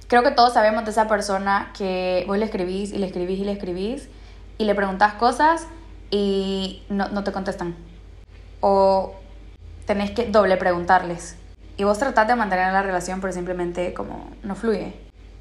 Creo 0.09 0.23
que 0.23 0.31
todos 0.31 0.53
sabemos 0.53 0.85
de 0.85 0.89
esa 0.89 1.07
persona 1.07 1.71
que 1.77 2.23
vos 2.25 2.35
le 2.35 2.45
escribís 2.45 2.91
y 2.91 2.97
le 2.97 3.05
escribís 3.05 3.41
y 3.41 3.43
le 3.43 3.51
escribís 3.51 4.09
y 4.57 4.65
le 4.65 4.73
preguntás 4.73 5.13
cosas 5.13 5.67
y 6.09 6.81
no, 6.89 7.09
no 7.09 7.23
te 7.23 7.31
contestan. 7.31 7.75
O 8.59 9.13
tenés 9.85 10.09
que 10.09 10.25
doble 10.25 10.57
preguntarles 10.57 11.37
y 11.77 11.83
vos 11.83 11.99
tratás 11.99 12.27
de 12.27 12.35
mantener 12.35 12.73
la 12.73 12.81
relación, 12.81 13.21
pero 13.21 13.31
simplemente 13.33 13.93
como 13.93 14.31
no 14.41 14.55
fluye. 14.55 14.95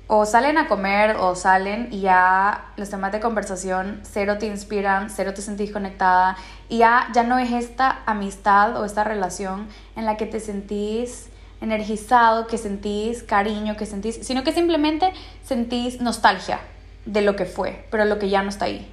O 0.06 0.26
salen 0.26 0.58
a 0.58 0.68
comer 0.68 1.16
o 1.16 1.34
salen 1.34 1.88
y 1.90 2.00
ya 2.00 2.66
los 2.76 2.90
temas 2.90 3.10
de 3.10 3.20
conversación 3.20 4.02
cero 4.02 4.36
te 4.38 4.44
inspiran, 4.44 5.08
cero 5.08 5.32
te 5.32 5.40
sentís 5.40 5.72
conectada 5.72 6.36
y 6.68 6.78
ya, 6.78 7.08
ya 7.14 7.22
no 7.22 7.38
es 7.38 7.52
esta 7.52 8.00
amistad 8.04 8.78
o 8.78 8.84
esta 8.84 9.02
relación 9.02 9.66
en 9.96 10.04
la 10.04 10.18
que 10.18 10.26
te 10.26 10.40
sentís 10.40 11.30
energizado, 11.60 12.46
que 12.46 12.58
sentís 12.58 13.22
cariño, 13.22 13.76
que 13.76 13.86
sentís, 13.86 14.18
sino 14.22 14.44
que 14.44 14.52
simplemente 14.52 15.12
sentís 15.42 16.00
nostalgia 16.00 16.60
de 17.04 17.22
lo 17.22 17.36
que 17.36 17.44
fue, 17.44 17.86
pero 17.90 18.04
lo 18.04 18.18
que 18.18 18.28
ya 18.28 18.42
no 18.42 18.48
está 18.48 18.66
ahí. 18.66 18.86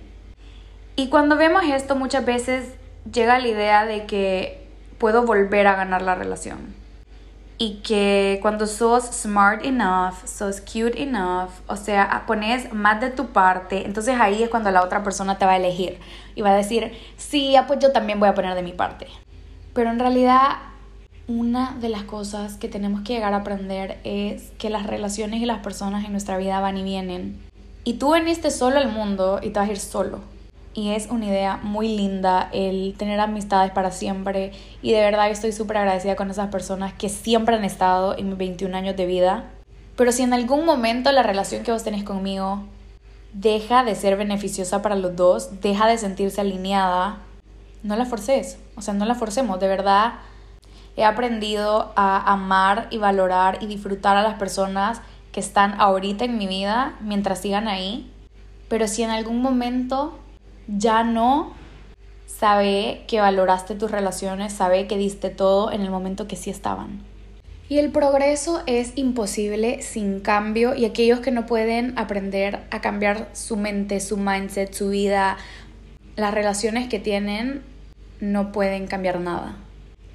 Y 0.95 1.09
cuando 1.09 1.35
vemos 1.35 1.63
esto 1.65 1.95
muchas 1.95 2.25
veces 2.25 2.73
llega 3.11 3.39
la 3.39 3.47
idea 3.47 3.85
de 3.85 4.05
que 4.05 4.67
puedo 4.97 5.23
volver 5.23 5.67
a 5.67 5.75
ganar 5.75 6.01
la 6.01 6.15
relación 6.15 6.73
y 7.57 7.81
que 7.83 8.39
cuando 8.41 8.67
sos 8.67 9.05
smart 9.05 9.63
enough, 9.63 10.25
sos 10.25 10.59
cute 10.59 11.01
enough, 11.01 11.51
o 11.67 11.75
sea, 11.75 12.23
pones 12.27 12.73
más 12.73 12.99
de 12.99 13.11
tu 13.11 13.27
parte, 13.27 13.85
entonces 13.85 14.15
ahí 14.19 14.43
es 14.43 14.49
cuando 14.49 14.71
la 14.71 14.83
otra 14.83 15.03
persona 15.03 15.37
te 15.37 15.45
va 15.45 15.53
a 15.53 15.57
elegir 15.57 15.99
y 16.35 16.41
va 16.41 16.51
a 16.51 16.55
decir, 16.55 16.93
sí, 17.17 17.55
pues 17.67 17.79
yo 17.79 17.91
también 17.91 18.19
voy 18.19 18.27
a 18.27 18.33
poner 18.33 18.55
de 18.55 18.63
mi 18.63 18.73
parte. 18.73 19.07
Pero 19.73 19.89
en 19.89 19.99
realidad, 19.99 20.57
una 21.27 21.75
de 21.81 21.89
las 21.89 22.03
cosas 22.03 22.57
que 22.57 22.67
tenemos 22.67 23.01
que 23.01 23.13
llegar 23.13 23.33
a 23.33 23.37
aprender 23.37 23.97
es 24.03 24.51
que 24.57 24.69
las 24.69 24.85
relaciones 24.85 25.41
y 25.41 25.45
las 25.45 25.59
personas 25.59 26.05
en 26.05 26.11
nuestra 26.11 26.37
vida 26.37 26.59
van 26.59 26.77
y 26.77 26.83
vienen. 26.83 27.39
Y 27.83 27.93
tú 27.93 28.11
veniste 28.11 28.51
solo 28.51 28.77
al 28.77 28.91
mundo 28.91 29.39
y 29.41 29.49
te 29.49 29.59
vas 29.59 29.69
a 29.69 29.71
ir 29.71 29.79
solo. 29.79 30.19
y 30.77 30.89
es 30.89 31.07
una 31.09 31.27
idea 31.27 31.57
muy 31.63 31.95
linda 31.95 32.49
el 32.51 32.95
tener 32.97 33.21
amistades 33.21 33.71
para 33.71 33.91
siempre 33.91 34.51
y 34.81 34.91
de 34.91 34.99
verdad 34.99 35.29
estoy 35.29 35.53
súper 35.53 35.77
agradecida 35.77 36.17
con 36.17 36.29
esas 36.29 36.49
personas 36.49 36.93
que 36.93 37.07
siempre 37.07 37.55
han 37.55 37.63
estado 37.63 38.17
en 38.17 38.27
mis 38.27 38.37
21 38.37 38.75
años 38.75 38.97
de 38.97 39.05
vida. 39.05 39.45
Pero 39.95 40.11
si 40.11 40.23
en 40.23 40.33
algún 40.33 40.65
momento 40.65 41.13
la 41.13 41.23
relación 41.23 41.63
que 41.63 41.71
vos 41.71 41.85
tenés 41.85 42.03
conmigo 42.03 42.63
deja 43.31 43.85
de 43.85 43.95
ser 43.95 44.17
beneficiosa 44.17 44.81
para 44.81 44.97
los 44.97 45.15
dos, 45.15 45.61
deja 45.61 45.87
de 45.87 45.97
sentirse 45.97 46.41
alineada, 46.41 47.19
no 47.83 47.95
la 47.95 48.05
forces, 48.05 48.57
o 48.75 48.81
sea, 48.81 48.93
no 48.93 49.05
la 49.05 49.15
forcemos, 49.15 49.61
de 49.61 49.69
verdad 49.69 50.15
he 50.97 51.03
aprendido 51.03 51.91
a 51.95 52.31
amar 52.31 52.87
y 52.89 52.97
valorar 52.97 53.59
y 53.61 53.67
disfrutar 53.67 54.17
a 54.17 54.23
las 54.23 54.35
personas 54.35 55.01
que 55.31 55.39
están 55.39 55.79
ahorita 55.79 56.25
en 56.25 56.37
mi 56.37 56.47
vida 56.47 56.95
mientras 57.01 57.41
sigan 57.41 57.67
ahí. 57.67 58.11
Pero 58.69 58.87
si 58.87 59.03
en 59.03 59.09
algún 59.09 59.41
momento 59.41 60.17
ya 60.67 61.03
no, 61.03 61.53
sabe 62.25 63.03
que 63.07 63.19
valoraste 63.19 63.75
tus 63.75 63.91
relaciones, 63.91 64.53
sabe 64.53 64.87
que 64.87 64.97
diste 64.97 65.29
todo 65.29 65.71
en 65.71 65.81
el 65.81 65.89
momento 65.89 66.27
que 66.27 66.35
sí 66.35 66.49
estaban. 66.49 67.01
Y 67.67 67.79
el 67.79 67.91
progreso 67.91 68.61
es 68.67 68.93
imposible 68.95 69.81
sin 69.81 70.19
cambio 70.19 70.75
y 70.75 70.85
aquellos 70.85 71.19
que 71.19 71.31
no 71.31 71.47
pueden 71.47 71.97
aprender 71.97 72.59
a 72.69 72.79
cambiar 72.79 73.29
su 73.33 73.57
mente, 73.57 73.99
su 73.99 74.17
mindset, 74.17 74.71
su 74.73 74.89
vida, 74.89 75.37
las 76.15 76.33
relaciones 76.33 76.87
que 76.87 76.99
tienen, 76.99 77.63
no 78.19 78.51
pueden 78.51 78.85
cambiar 78.85 79.19
nada. 79.19 79.55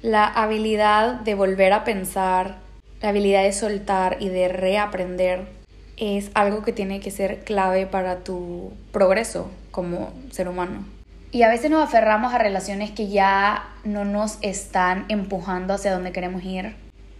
La 0.01 0.25
habilidad 0.25 1.19
de 1.19 1.35
volver 1.35 1.73
a 1.73 1.83
pensar, 1.83 2.55
la 3.03 3.09
habilidad 3.09 3.43
de 3.43 3.53
soltar 3.53 4.17
y 4.19 4.29
de 4.29 4.47
reaprender 4.47 5.47
es 5.95 6.31
algo 6.33 6.63
que 6.63 6.73
tiene 6.73 6.99
que 6.99 7.11
ser 7.11 7.43
clave 7.43 7.85
para 7.85 8.23
tu 8.23 8.73
progreso 8.91 9.51
como 9.69 10.11
ser 10.31 10.47
humano. 10.47 10.83
Y 11.31 11.43
a 11.43 11.49
veces 11.49 11.69
nos 11.69 11.83
aferramos 11.83 12.33
a 12.33 12.39
relaciones 12.39 12.89
que 12.89 13.09
ya 13.09 13.69
no 13.83 14.03
nos 14.03 14.39
están 14.41 15.05
empujando 15.07 15.75
hacia 15.75 15.93
donde 15.93 16.11
queremos 16.11 16.43
ir, 16.43 16.75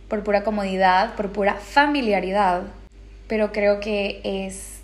por 0.07 0.23
pura 0.23 0.43
comodidad, 0.43 1.13
por 1.13 1.31
pura 1.31 1.53
familiaridad. 1.53 2.63
Pero 3.27 3.51
creo 3.51 3.79
que 3.79 4.21
es 4.23 4.79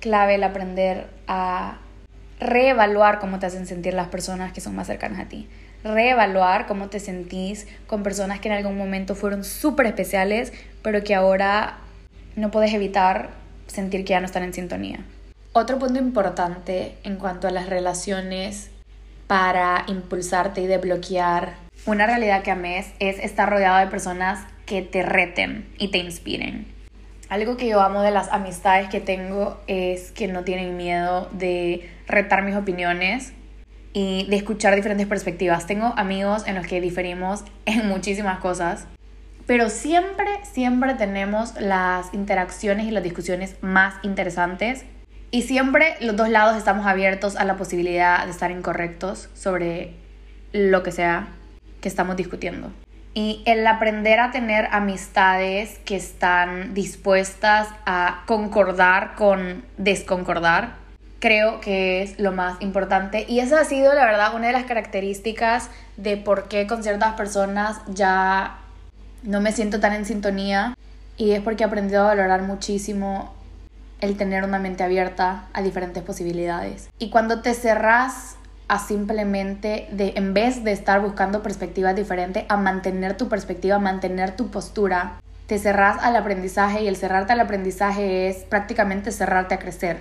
clave 0.00 0.34
el 0.34 0.44
aprender 0.44 1.06
a 1.26 1.78
reevaluar 2.38 3.18
cómo 3.18 3.38
te 3.38 3.46
hacen 3.46 3.66
sentir 3.66 3.94
las 3.94 4.08
personas 4.08 4.52
que 4.52 4.60
son 4.60 4.76
más 4.76 4.88
cercanas 4.88 5.20
a 5.20 5.24
ti. 5.24 5.48
Reevaluar 5.84 6.66
cómo 6.66 6.88
te 6.88 6.98
sentís 6.98 7.66
con 7.86 8.02
personas 8.02 8.40
que 8.40 8.48
en 8.48 8.54
algún 8.54 8.78
momento 8.78 9.14
fueron 9.14 9.44
súper 9.44 9.84
especiales, 9.84 10.50
pero 10.82 11.04
que 11.04 11.14
ahora 11.14 11.76
no 12.36 12.50
puedes 12.50 12.72
evitar 12.72 13.28
sentir 13.66 14.04
que 14.04 14.12
ya 14.12 14.20
no 14.20 14.26
están 14.26 14.44
en 14.44 14.54
sintonía. 14.54 15.00
Otro 15.52 15.78
punto 15.78 15.98
importante 15.98 16.94
en 17.04 17.16
cuanto 17.16 17.48
a 17.48 17.50
las 17.50 17.68
relaciones 17.68 18.70
para 19.26 19.84
impulsarte 19.86 20.62
y 20.62 20.66
desbloquear 20.66 21.54
una 21.84 22.06
realidad 22.06 22.42
que 22.42 22.50
ames 22.50 22.86
es 22.98 23.18
estar 23.18 23.50
rodeado 23.50 23.78
de 23.78 23.88
personas 23.88 24.46
que 24.64 24.80
te 24.80 25.02
reten 25.02 25.68
y 25.76 25.88
te 25.88 25.98
inspiren. 25.98 26.66
Algo 27.28 27.58
que 27.58 27.68
yo 27.68 27.82
amo 27.82 28.00
de 28.00 28.10
las 28.10 28.28
amistades 28.32 28.88
que 28.88 29.00
tengo 29.00 29.60
es 29.66 30.12
que 30.12 30.28
no 30.28 30.44
tienen 30.44 30.78
miedo 30.78 31.28
de 31.32 31.90
retar 32.06 32.42
mis 32.42 32.56
opiniones 32.56 33.34
y 33.94 34.26
de 34.28 34.36
escuchar 34.36 34.74
diferentes 34.74 35.06
perspectivas. 35.06 35.66
Tengo 35.66 35.94
amigos 35.96 36.46
en 36.46 36.56
los 36.56 36.66
que 36.66 36.82
diferimos 36.82 37.44
en 37.64 37.88
muchísimas 37.88 38.40
cosas, 38.40 38.86
pero 39.46 39.70
siempre, 39.70 40.26
siempre 40.42 40.94
tenemos 40.94 41.58
las 41.58 42.12
interacciones 42.12 42.86
y 42.86 42.90
las 42.90 43.02
discusiones 43.02 43.56
más 43.62 43.94
interesantes 44.02 44.84
y 45.30 45.42
siempre 45.42 45.96
los 46.00 46.16
dos 46.16 46.28
lados 46.28 46.56
estamos 46.56 46.86
abiertos 46.86 47.36
a 47.36 47.44
la 47.44 47.56
posibilidad 47.56 48.24
de 48.24 48.30
estar 48.30 48.50
incorrectos 48.50 49.30
sobre 49.34 49.94
lo 50.52 50.82
que 50.82 50.92
sea 50.92 51.28
que 51.80 51.88
estamos 51.88 52.16
discutiendo. 52.16 52.70
Y 53.14 53.42
el 53.44 53.66
aprender 53.66 54.18
a 54.18 54.30
tener 54.30 54.68
amistades 54.70 55.78
que 55.84 55.96
están 55.96 56.74
dispuestas 56.74 57.68
a 57.84 58.22
concordar 58.26 59.14
con 59.14 59.64
desconcordar, 59.76 60.76
creo 61.20 61.60
que 61.60 62.02
es 62.02 62.18
lo 62.18 62.32
más 62.32 62.60
importante. 62.60 63.24
Y 63.28 63.40
esa 63.40 63.60
ha 63.60 63.64
sido, 63.64 63.94
la 63.94 64.04
verdad, 64.04 64.34
una 64.34 64.48
de 64.48 64.52
las 64.52 64.64
características 64.64 65.70
de 65.96 66.16
por 66.16 66.48
qué 66.48 66.66
con 66.66 66.82
ciertas 66.82 67.14
personas 67.14 67.80
ya 67.88 68.58
no 69.22 69.40
me 69.40 69.52
siento 69.52 69.80
tan 69.80 69.94
en 69.94 70.04
sintonía 70.04 70.76
y 71.16 71.32
es 71.32 71.40
porque 71.40 71.64
he 71.64 71.66
aprendido 71.66 72.02
a 72.02 72.06
valorar 72.06 72.42
muchísimo 72.42 73.32
el 74.00 74.16
tener 74.16 74.44
una 74.44 74.58
mente 74.58 74.82
abierta 74.82 75.46
a 75.52 75.62
diferentes 75.62 76.02
posibilidades. 76.02 76.90
Y 76.98 77.10
cuando 77.10 77.40
te 77.40 77.54
cerras 77.54 78.36
a 78.68 78.78
simplemente 78.78 79.88
de 79.92 80.14
en 80.16 80.34
vez 80.34 80.64
de 80.64 80.72
estar 80.72 81.00
buscando 81.00 81.42
perspectivas 81.42 81.94
diferentes, 81.96 82.44
a 82.48 82.56
mantener 82.56 83.16
tu 83.16 83.28
perspectiva, 83.28 83.76
a 83.76 83.78
mantener 83.78 84.36
tu 84.36 84.50
postura, 84.50 85.20
te 85.46 85.58
cerras 85.58 86.02
al 86.02 86.16
aprendizaje 86.16 86.82
y 86.82 86.88
el 86.88 86.96
cerrarte 86.96 87.32
al 87.32 87.40
aprendizaje 87.40 88.28
es 88.28 88.38
prácticamente 88.44 89.12
cerrarte 89.12 89.54
a 89.54 89.58
crecer. 89.58 89.98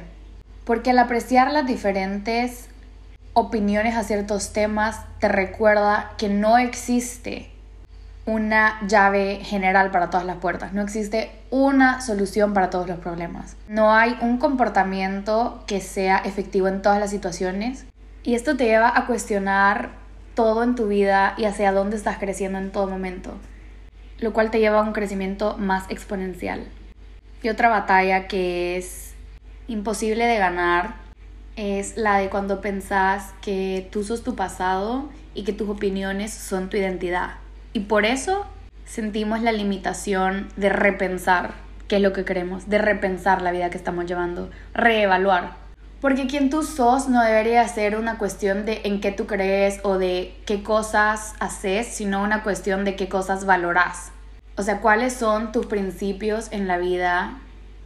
Porque 0.65 0.91
al 0.91 0.99
apreciar 0.99 1.52
las 1.52 1.65
diferentes 1.65 2.69
opiniones 3.34 3.95
a 3.95 4.04
ciertos 4.04 4.54
temas 4.54 5.02
te 5.19 5.28
recuerda 5.28 6.12
que 6.17 6.30
no 6.30 6.58
existe 6.58 7.49
una 8.26 8.80
llave 8.88 9.39
general 9.43 9.91
para 9.91 10.10
todas 10.10 10.26
las 10.26 10.38
puertas, 10.38 10.73
no 10.73 10.82
existe 10.82 11.32
una 11.49 11.99
solución 11.99 12.54
para 12.54 12.69
todos 12.69 12.88
los 12.88 12.99
problemas. 12.99 13.58
No 13.67 13.93
hay 13.93 14.15
un 14.21 14.38
comportamiento 14.38 15.63
que 15.67 15.82
sea 15.82 16.17
efectivo 16.19 16.67
en 16.67 16.82
todas 16.82 16.99
las 16.99 17.10
situaciones 17.10 17.86
y 18.23 18.36
esto 18.36 18.56
te 18.56 18.65
lleva 18.65 18.97
a 18.97 19.06
cuestionar 19.06 19.89
todo 20.36 20.63
en 20.63 20.76
tu 20.76 20.88
vida 20.88 21.34
y 21.38 21.45
hacia 21.45 21.73
dónde 21.73 21.97
estás 21.97 22.17
creciendo 22.17 22.60
en 22.60 22.71
todo 22.71 22.88
momento, 22.88 23.34
lo 24.19 24.32
cual 24.32 24.52
te 24.52 24.60
lleva 24.60 24.80
a 24.80 24.84
un 24.84 24.93
crecimiento 24.93 25.58
más 25.58 25.84
exponencial. 25.89 26.65
Y 27.41 27.49
otra 27.49 27.67
batalla 27.67 28.28
que 28.28 28.78
es 28.78 29.12
imposible 29.67 30.26
de 30.26 30.38
ganar 30.38 30.95
es 31.56 31.97
la 31.97 32.17
de 32.17 32.30
cuando 32.30 32.62
pensás 32.62 33.34
que 33.41 33.88
tú 33.91 34.04
sos 34.04 34.23
tu 34.23 34.36
pasado 34.36 35.10
y 35.34 35.43
que 35.43 35.54
tus 35.54 35.69
opiniones 35.69 36.34
son 36.34 36.69
tu 36.69 36.78
identidad 36.78 37.36
y 37.73 37.82
por 37.82 38.06
eso 38.06 38.45
sentimos 38.86 39.41
la 39.41 39.52
limitación 39.52 40.47
de 40.56 40.69
repensar 40.69 41.56
qué 41.88 41.95
es 41.95 42.02
lo 42.02 42.13
que 42.13 42.23
queremos, 42.23 42.69
de 42.69 42.78
repensar 42.78 43.41
la 43.41 43.52
vida 43.52 43.71
que 43.71 43.78
estamos 43.78 44.06
llevando, 44.06 44.52
reevaluar. 44.76 45.56
Porque 45.99 46.28
quien 46.28 46.49
tú 46.49 46.63
sos 46.63 47.08
no 47.10 47.23
debería 47.23 47.67
ser 47.67 47.95
una 47.95 48.17
cuestión 48.19 48.65
de 48.65 48.82
en 48.84 49.02
qué 49.02 49.12
tú 49.12 49.26
crees 49.26 49.80
o 49.84 49.97
de 49.97 50.36
qué 50.45 50.62
cosas 50.62 51.34
haces, 51.39 51.88
sino 51.88 52.21
una 52.21 52.43
cuestión 52.43 52.86
de 52.86 52.95
qué 52.95 53.10
cosas 53.10 53.45
valoras. 53.45 54.12
O 54.56 54.62
sea, 54.62 54.82
cuáles 54.82 55.13
son 55.13 55.52
tus 55.52 55.65
principios 55.65 56.49
en 56.52 56.67
la 56.67 56.78
vida 56.78 57.39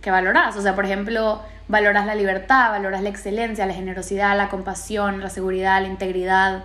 que 0.07 0.11
valoras. 0.11 0.55
O 0.55 0.61
sea, 0.61 0.73
por 0.73 0.85
ejemplo, 0.85 1.41
valoras 1.67 2.05
la 2.05 2.15
libertad, 2.15 2.69
valoras 2.69 3.03
la 3.03 3.09
excelencia, 3.09 3.65
la 3.65 3.73
generosidad, 3.73 4.37
la 4.37 4.47
compasión, 4.47 5.19
la 5.19 5.29
seguridad, 5.29 5.81
la 5.81 5.89
integridad, 5.89 6.63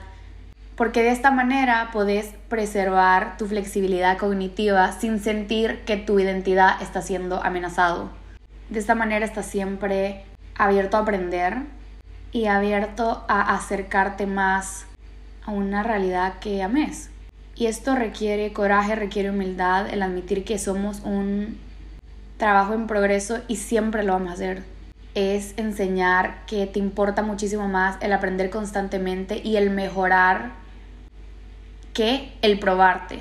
porque 0.77 1.03
de 1.03 1.11
esta 1.11 1.33
manera 1.33 1.89
podés 1.93 2.37
preservar 2.49 3.37
tu 3.39 3.49
flexibilidad 3.49 4.17
cognitiva 4.17 4.93
sin 4.93 5.19
sentir 5.19 5.81
que 5.85 5.97
tu 5.97 6.21
identidad 6.21 6.81
está 6.81 7.03
siendo 7.03 7.43
amenazado. 7.43 8.11
De 8.71 8.79
esta 8.79 8.95
manera 8.95 9.27
estás 9.27 9.47
siempre 9.47 10.23
abierto 10.55 10.97
a 10.97 11.01
aprender 11.01 11.63
y 12.31 12.47
abierto 12.47 13.25
a 13.27 13.57
acercarte 13.57 14.27
más 14.27 14.87
a 15.45 15.51
una 15.51 15.83
realidad 15.83 16.35
que 16.39 16.63
ames. 16.63 17.11
Y 17.57 17.67
esto 17.67 17.97
requiere 17.97 18.53
coraje, 18.53 18.95
requiere 18.95 19.31
humildad, 19.31 19.93
el 19.93 20.01
admitir 20.03 20.45
que 20.45 20.61
somos 20.61 21.01
un 21.01 21.59
trabajo 22.43 22.75
en 22.75 22.89
progreso 22.89 23.39
y 23.47 23.55
siempre 23.55 24.03
lo 24.03 24.15
vamos 24.15 24.31
a 24.31 24.33
hacer. 24.33 24.65
Es 25.15 25.55
enseñar 25.59 26.45
que 26.47 26.67
te 26.67 26.81
importa 26.81 27.23
muchísimo 27.23 27.69
más 27.69 27.99
el 28.01 28.13
aprender 28.13 28.51
constantemente 28.51 29.41
y 29.45 29.59
el 29.59 29.71
mejorar 29.71 30.51
que 31.95 32.33
el 32.43 32.59
probarte. 32.59 33.21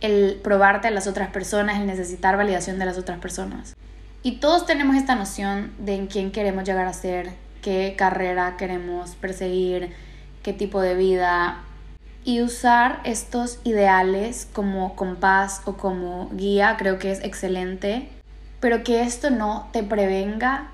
El 0.00 0.40
probarte 0.42 0.88
a 0.88 0.90
las 0.90 1.06
otras 1.06 1.28
personas, 1.28 1.80
el 1.80 1.86
necesitar 1.86 2.38
validación 2.38 2.78
de 2.78 2.86
las 2.86 2.96
otras 2.96 3.18
personas. 3.18 3.76
Y 4.22 4.36
todos 4.36 4.64
tenemos 4.64 4.96
esta 4.96 5.16
noción 5.16 5.74
de 5.76 5.96
en 5.96 6.06
quién 6.06 6.32
queremos 6.32 6.64
llegar 6.64 6.86
a 6.86 6.94
ser, 6.94 7.32
qué 7.60 7.94
carrera 7.98 8.56
queremos 8.56 9.16
perseguir, 9.16 9.90
qué 10.42 10.54
tipo 10.54 10.80
de 10.80 10.94
vida. 10.94 11.58
Y 12.24 12.40
usar 12.40 13.00
estos 13.04 13.58
ideales 13.64 14.48
como 14.50 14.96
compás 14.96 15.60
o 15.66 15.76
como 15.76 16.30
guía 16.32 16.76
creo 16.78 16.98
que 16.98 17.12
es 17.12 17.22
excelente, 17.22 18.08
pero 18.60 18.84
que 18.84 19.02
esto 19.02 19.30
no 19.30 19.68
te 19.72 19.82
prevenga 19.82 20.68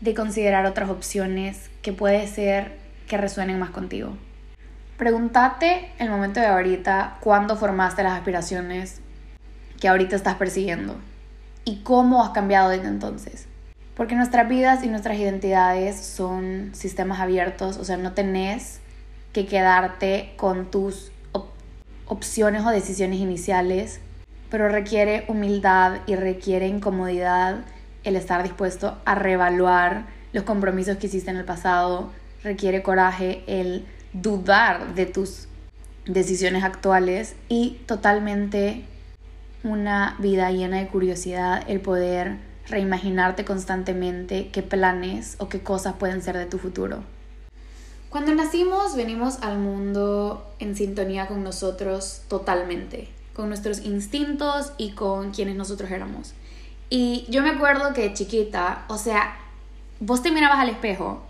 de 0.00 0.14
considerar 0.14 0.66
otras 0.66 0.90
opciones 0.90 1.70
que 1.82 1.92
puede 1.92 2.26
ser 2.26 2.78
que 3.08 3.16
resuenen 3.16 3.58
más 3.58 3.70
contigo. 3.70 4.16
Pregúntate 4.96 5.92
el 5.98 6.10
momento 6.10 6.40
de 6.40 6.46
ahorita 6.46 7.18
cuándo 7.20 7.56
formaste 7.56 8.02
las 8.02 8.12
aspiraciones 8.12 9.00
que 9.80 9.88
ahorita 9.88 10.16
estás 10.16 10.34
persiguiendo 10.34 10.96
y 11.64 11.76
cómo 11.82 12.22
has 12.22 12.30
cambiado 12.30 12.68
desde 12.68 12.88
entonces. 12.88 13.46
Porque 13.96 14.14
nuestras 14.14 14.48
vidas 14.48 14.84
y 14.84 14.88
nuestras 14.88 15.18
identidades 15.18 16.00
son 16.00 16.70
sistemas 16.74 17.20
abiertos, 17.20 17.76
o 17.76 17.84
sea, 17.84 17.96
no 17.96 18.12
tenés 18.12 18.80
que 19.32 19.46
quedarte 19.46 20.34
con 20.36 20.70
tus 20.70 21.12
opciones 22.06 22.64
o 22.66 22.70
decisiones 22.70 23.20
iniciales, 23.20 24.00
pero 24.50 24.68
requiere 24.68 25.24
humildad 25.28 26.00
y 26.06 26.16
requiere 26.16 26.66
incomodidad 26.66 27.60
el 28.04 28.16
estar 28.16 28.42
dispuesto 28.42 28.98
a 29.04 29.14
reevaluar 29.14 30.06
los 30.32 30.44
compromisos 30.44 30.96
que 30.96 31.06
hiciste 31.06 31.30
en 31.30 31.36
el 31.36 31.44
pasado, 31.44 32.10
requiere 32.42 32.82
coraje 32.82 33.42
el 33.46 33.86
dudar 34.12 34.94
de 34.94 35.06
tus 35.06 35.46
decisiones 36.06 36.64
actuales 36.64 37.36
y 37.48 37.80
totalmente 37.86 38.84
una 39.62 40.16
vida 40.18 40.50
llena 40.50 40.78
de 40.78 40.88
curiosidad, 40.88 41.62
el 41.68 41.80
poder 41.80 42.38
reimaginarte 42.68 43.44
constantemente 43.44 44.48
qué 44.50 44.62
planes 44.62 45.36
o 45.38 45.48
qué 45.48 45.60
cosas 45.60 45.94
pueden 45.94 46.22
ser 46.22 46.36
de 46.38 46.46
tu 46.46 46.58
futuro. 46.58 47.02
Cuando 48.08 48.34
nacimos 48.34 48.96
venimos 48.96 49.42
al 49.42 49.58
mundo 49.58 50.52
en 50.58 50.74
sintonía 50.74 51.28
con 51.28 51.44
nosotros 51.44 52.22
totalmente, 52.28 53.08
con 53.40 53.48
nuestros 53.48 53.80
instintos 53.86 54.72
y 54.76 54.90
con 54.90 55.30
quienes 55.30 55.56
nosotros 55.56 55.90
éramos. 55.90 56.34
Y 56.90 57.24
yo 57.30 57.42
me 57.42 57.48
acuerdo 57.48 57.94
que 57.94 58.12
chiquita, 58.12 58.84
o 58.88 58.98
sea, 58.98 59.34
vos 59.98 60.22
te 60.22 60.30
mirabas 60.30 60.58
al 60.58 60.68
espejo 60.68 61.22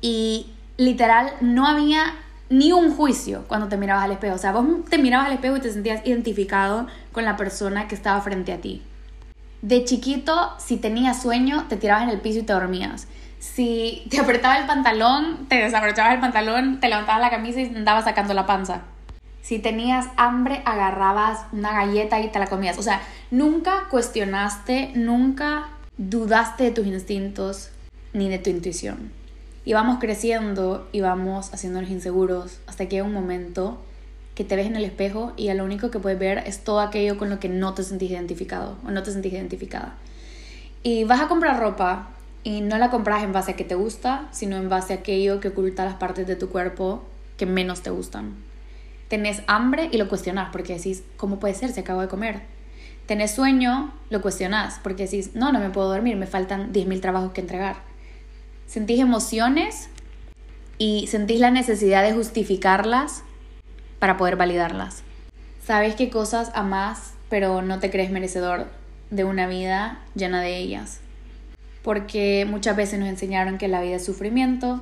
y 0.00 0.46
literal 0.78 1.32
no 1.42 1.66
había 1.66 2.14
ni 2.48 2.72
un 2.72 2.96
juicio 2.96 3.44
cuando 3.46 3.68
te 3.68 3.76
mirabas 3.76 4.04
al 4.04 4.12
espejo. 4.12 4.36
O 4.36 4.38
sea, 4.38 4.52
vos 4.52 4.64
te 4.88 4.96
mirabas 4.96 5.26
al 5.26 5.34
espejo 5.34 5.58
y 5.58 5.60
te 5.60 5.70
sentías 5.70 6.04
identificado 6.06 6.86
con 7.12 7.24
la 7.26 7.36
persona 7.36 7.88
que 7.88 7.94
estaba 7.94 8.20
frente 8.22 8.52
a 8.52 8.58
ti. 8.58 8.82
De 9.60 9.84
chiquito, 9.84 10.52
si 10.58 10.78
tenías 10.78 11.20
sueño, 11.20 11.66
te 11.68 11.76
tirabas 11.76 12.04
en 12.04 12.08
el 12.08 12.20
piso 12.20 12.38
y 12.38 12.42
te 12.42 12.54
dormías. 12.54 13.06
Si 13.38 14.06
te 14.08 14.18
apretaba 14.18 14.56
el 14.56 14.66
pantalón, 14.66 15.46
te 15.48 15.56
desabrochabas 15.56 16.14
el 16.14 16.20
pantalón, 16.20 16.80
te 16.80 16.88
levantabas 16.88 17.20
la 17.20 17.30
camisa 17.30 17.60
y 17.60 17.66
andabas 17.66 18.04
sacando 18.04 18.32
la 18.32 18.46
panza. 18.46 18.82
Si 19.42 19.58
tenías 19.58 20.06
hambre, 20.16 20.62
agarrabas 20.64 21.46
una 21.52 21.72
galleta 21.72 22.20
y 22.20 22.28
te 22.28 22.38
la 22.38 22.46
comías. 22.46 22.78
O 22.78 22.82
sea, 22.82 23.02
nunca 23.30 23.88
cuestionaste, 23.90 24.92
nunca 24.94 25.68
dudaste 25.96 26.64
de 26.64 26.70
tus 26.70 26.86
instintos 26.86 27.70
ni 28.12 28.28
de 28.28 28.38
tu 28.38 28.50
intuición. 28.50 29.12
Y 29.64 29.72
vamos 29.72 29.98
creciendo 30.00 30.88
y 30.92 31.00
vamos 31.00 31.52
haciéndonos 31.52 31.90
inseguros 31.90 32.60
hasta 32.66 32.86
que 32.86 32.96
llega 32.96 33.06
un 33.06 33.12
momento 33.12 33.82
que 34.34 34.44
te 34.44 34.56
ves 34.56 34.66
en 34.66 34.76
el 34.76 34.84
espejo 34.84 35.32
y 35.36 35.52
lo 35.52 35.64
único 35.64 35.90
que 35.90 35.98
puedes 35.98 36.18
ver 36.18 36.38
es 36.46 36.64
todo 36.64 36.80
aquello 36.80 37.18
con 37.18 37.28
lo 37.28 37.40
que 37.40 37.48
no 37.48 37.74
te 37.74 37.82
sentís 37.82 38.10
identificado 38.10 38.76
o 38.86 38.90
no 38.90 39.02
te 39.02 39.12
sentís 39.12 39.32
identificada. 39.32 39.94
Y 40.82 41.04
vas 41.04 41.20
a 41.20 41.28
comprar 41.28 41.60
ropa 41.60 42.08
y 42.42 42.62
no 42.62 42.78
la 42.78 42.90
compras 42.90 43.22
en 43.22 43.32
base 43.32 43.52
a 43.52 43.56
que 43.56 43.64
te 43.64 43.74
gusta, 43.74 44.28
sino 44.30 44.56
en 44.56 44.70
base 44.70 44.94
a 44.94 44.96
aquello 44.96 45.40
que 45.40 45.48
oculta 45.48 45.84
las 45.84 45.94
partes 45.94 46.26
de 46.26 46.36
tu 46.36 46.48
cuerpo 46.48 47.04
que 47.36 47.44
menos 47.44 47.82
te 47.82 47.90
gustan. 47.90 48.34
Tenés 49.10 49.42
hambre 49.46 49.90
y 49.92 49.98
lo 49.98 50.08
cuestionas 50.08 50.48
porque 50.50 50.76
decís, 50.76 51.02
¿cómo 51.18 51.38
puede 51.38 51.52
ser 51.52 51.70
si 51.70 51.80
acabo 51.80 52.00
de 52.00 52.08
comer? 52.08 52.40
Tenés 53.04 53.32
sueño, 53.32 53.92
lo 54.08 54.22
cuestionas 54.22 54.80
porque 54.82 55.04
decís, 55.04 55.34
no, 55.34 55.52
no 55.52 55.60
me 55.60 55.68
puedo 55.68 55.90
dormir, 55.90 56.16
me 56.16 56.26
faltan 56.26 56.72
10.000 56.72 57.02
trabajos 57.02 57.32
que 57.32 57.42
entregar 57.42 57.90
sentís 58.70 59.00
emociones 59.00 59.88
y 60.78 61.08
sentís 61.08 61.40
la 61.40 61.50
necesidad 61.50 62.04
de 62.04 62.12
justificarlas 62.12 63.24
para 63.98 64.16
poder 64.16 64.36
validarlas. 64.36 65.02
Sabes 65.66 65.96
qué 65.96 66.08
cosas 66.08 66.52
amás, 66.54 67.14
pero 67.28 67.62
no 67.62 67.80
te 67.80 67.90
crees 67.90 68.12
merecedor 68.12 68.68
de 69.10 69.24
una 69.24 69.48
vida 69.48 69.98
llena 70.14 70.40
de 70.40 70.56
ellas. 70.56 71.00
Porque 71.82 72.46
muchas 72.48 72.76
veces 72.76 73.00
nos 73.00 73.08
enseñaron 73.08 73.58
que 73.58 73.66
la 73.66 73.82
vida 73.82 73.96
es 73.96 74.04
sufrimiento 74.04 74.80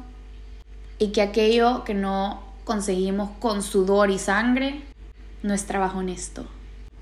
y 0.99 1.13
que 1.13 1.23
aquello 1.23 1.85
que 1.85 1.95
no 1.95 2.43
conseguimos 2.69 3.31
con 3.41 3.63
sudor 3.63 4.11
y 4.11 4.19
sangre 4.19 4.83
no 5.43 5.55
es 5.55 5.65
trabajo 5.65 6.01
honesto. 6.01 6.45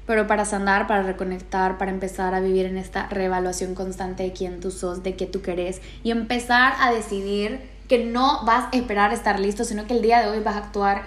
Pero 0.07 0.29
para 0.29 0.45
sanar, 0.45 0.87
para 0.87 1.03
reconectar, 1.03 1.77
para 1.77 1.91
empezar 1.91 2.35
a 2.35 2.41
vivir 2.41 2.67
en 2.67 2.79
esta 2.79 3.09
reevaluación 3.09 3.75
constante 3.75 4.23
de 4.23 4.33
quién 4.33 4.61
tú 4.61 4.71
sos, 4.71 5.03
de 5.03 5.17
qué 5.17 5.27
tú 5.27 5.43
querés 5.43 5.83
y 6.05 6.13
empezar 6.13 6.75
a 6.79 6.93
decidir 6.93 7.61
que 7.89 8.05
no 8.05 8.45
vas 8.45 8.73
a 8.73 8.77
esperar 8.77 9.13
estar 9.13 9.41
listo, 9.41 9.65
sino 9.65 9.89
que 9.89 9.95
el 9.95 10.03
día 10.03 10.21
de 10.21 10.29
hoy 10.29 10.39
vas 10.39 10.55
a 10.55 10.59
actuar 10.59 11.03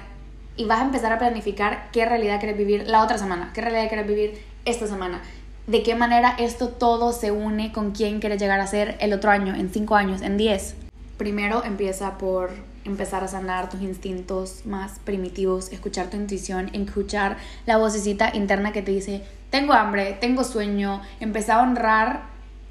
y 0.57 0.65
vas 0.65 0.81
a 0.81 0.85
empezar 0.85 1.13
a 1.13 1.19
planificar 1.19 1.87
qué 1.93 2.05
realidad 2.05 2.39
quieres 2.39 2.57
vivir 2.57 2.85
la 2.85 3.01
otra 3.01 3.17
semana, 3.17 3.51
qué 3.53 3.61
realidad 3.61 3.87
quieres 3.87 4.07
vivir 4.07 4.43
esta 4.65 4.87
semana, 4.87 5.21
de 5.67 5.83
qué 5.83 5.95
manera 5.95 6.35
esto 6.37 6.67
todo 6.67 7.13
se 7.13 7.31
une 7.31 7.71
con 7.71 7.91
quién 7.91 8.19
quieres 8.19 8.41
llegar 8.41 8.59
a 8.59 8.67
ser 8.67 8.97
el 8.99 9.13
otro 9.13 9.31
año, 9.31 9.55
en 9.55 9.69
cinco 9.69 9.95
años, 9.95 10.21
en 10.21 10.35
diez. 10.35 10.75
Primero 11.17 11.63
empieza 11.63 12.17
por 12.17 12.51
empezar 12.85 13.23
a 13.23 13.27
sanar 13.27 13.69
tus 13.69 13.81
instintos 13.81 14.65
más 14.65 14.99
primitivos, 14.99 15.71
escuchar 15.71 16.09
tu 16.09 16.17
intuición, 16.17 16.69
escuchar 16.73 17.37
la 17.65 17.77
vocecita 17.77 18.31
interna 18.35 18.71
que 18.71 18.81
te 18.81 18.91
dice, 18.91 19.23
tengo 19.49 19.73
hambre, 19.73 20.17
tengo 20.19 20.43
sueño, 20.43 21.01
empezar 21.19 21.59
a 21.59 21.63
honrar 21.63 22.23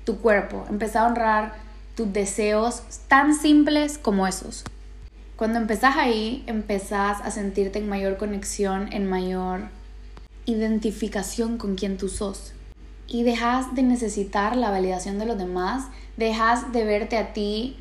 tu 0.04 0.18
cuerpo, 0.18 0.64
empezar 0.70 1.02
a 1.04 1.06
honrar 1.08 1.54
tus 1.94 2.12
deseos 2.12 2.82
tan 3.08 3.34
simples 3.34 3.98
como 3.98 4.26
esos. 4.26 4.64
Cuando 5.36 5.58
empezás 5.58 5.96
ahí, 5.96 6.44
empezás 6.46 7.20
a 7.20 7.30
sentirte 7.30 7.78
en 7.78 7.88
mayor 7.88 8.16
conexión, 8.16 8.92
en 8.92 9.08
mayor 9.08 9.68
identificación 10.46 11.58
con 11.58 11.74
quien 11.74 11.96
tú 11.96 12.08
sos. 12.08 12.52
Y 13.06 13.22
dejas 13.22 13.74
de 13.74 13.82
necesitar 13.82 14.56
la 14.56 14.70
validación 14.70 15.18
de 15.18 15.26
los 15.26 15.38
demás, 15.38 15.86
dejas 16.16 16.72
de 16.72 16.84
verte 16.84 17.16
a 17.16 17.32
ti 17.32 17.76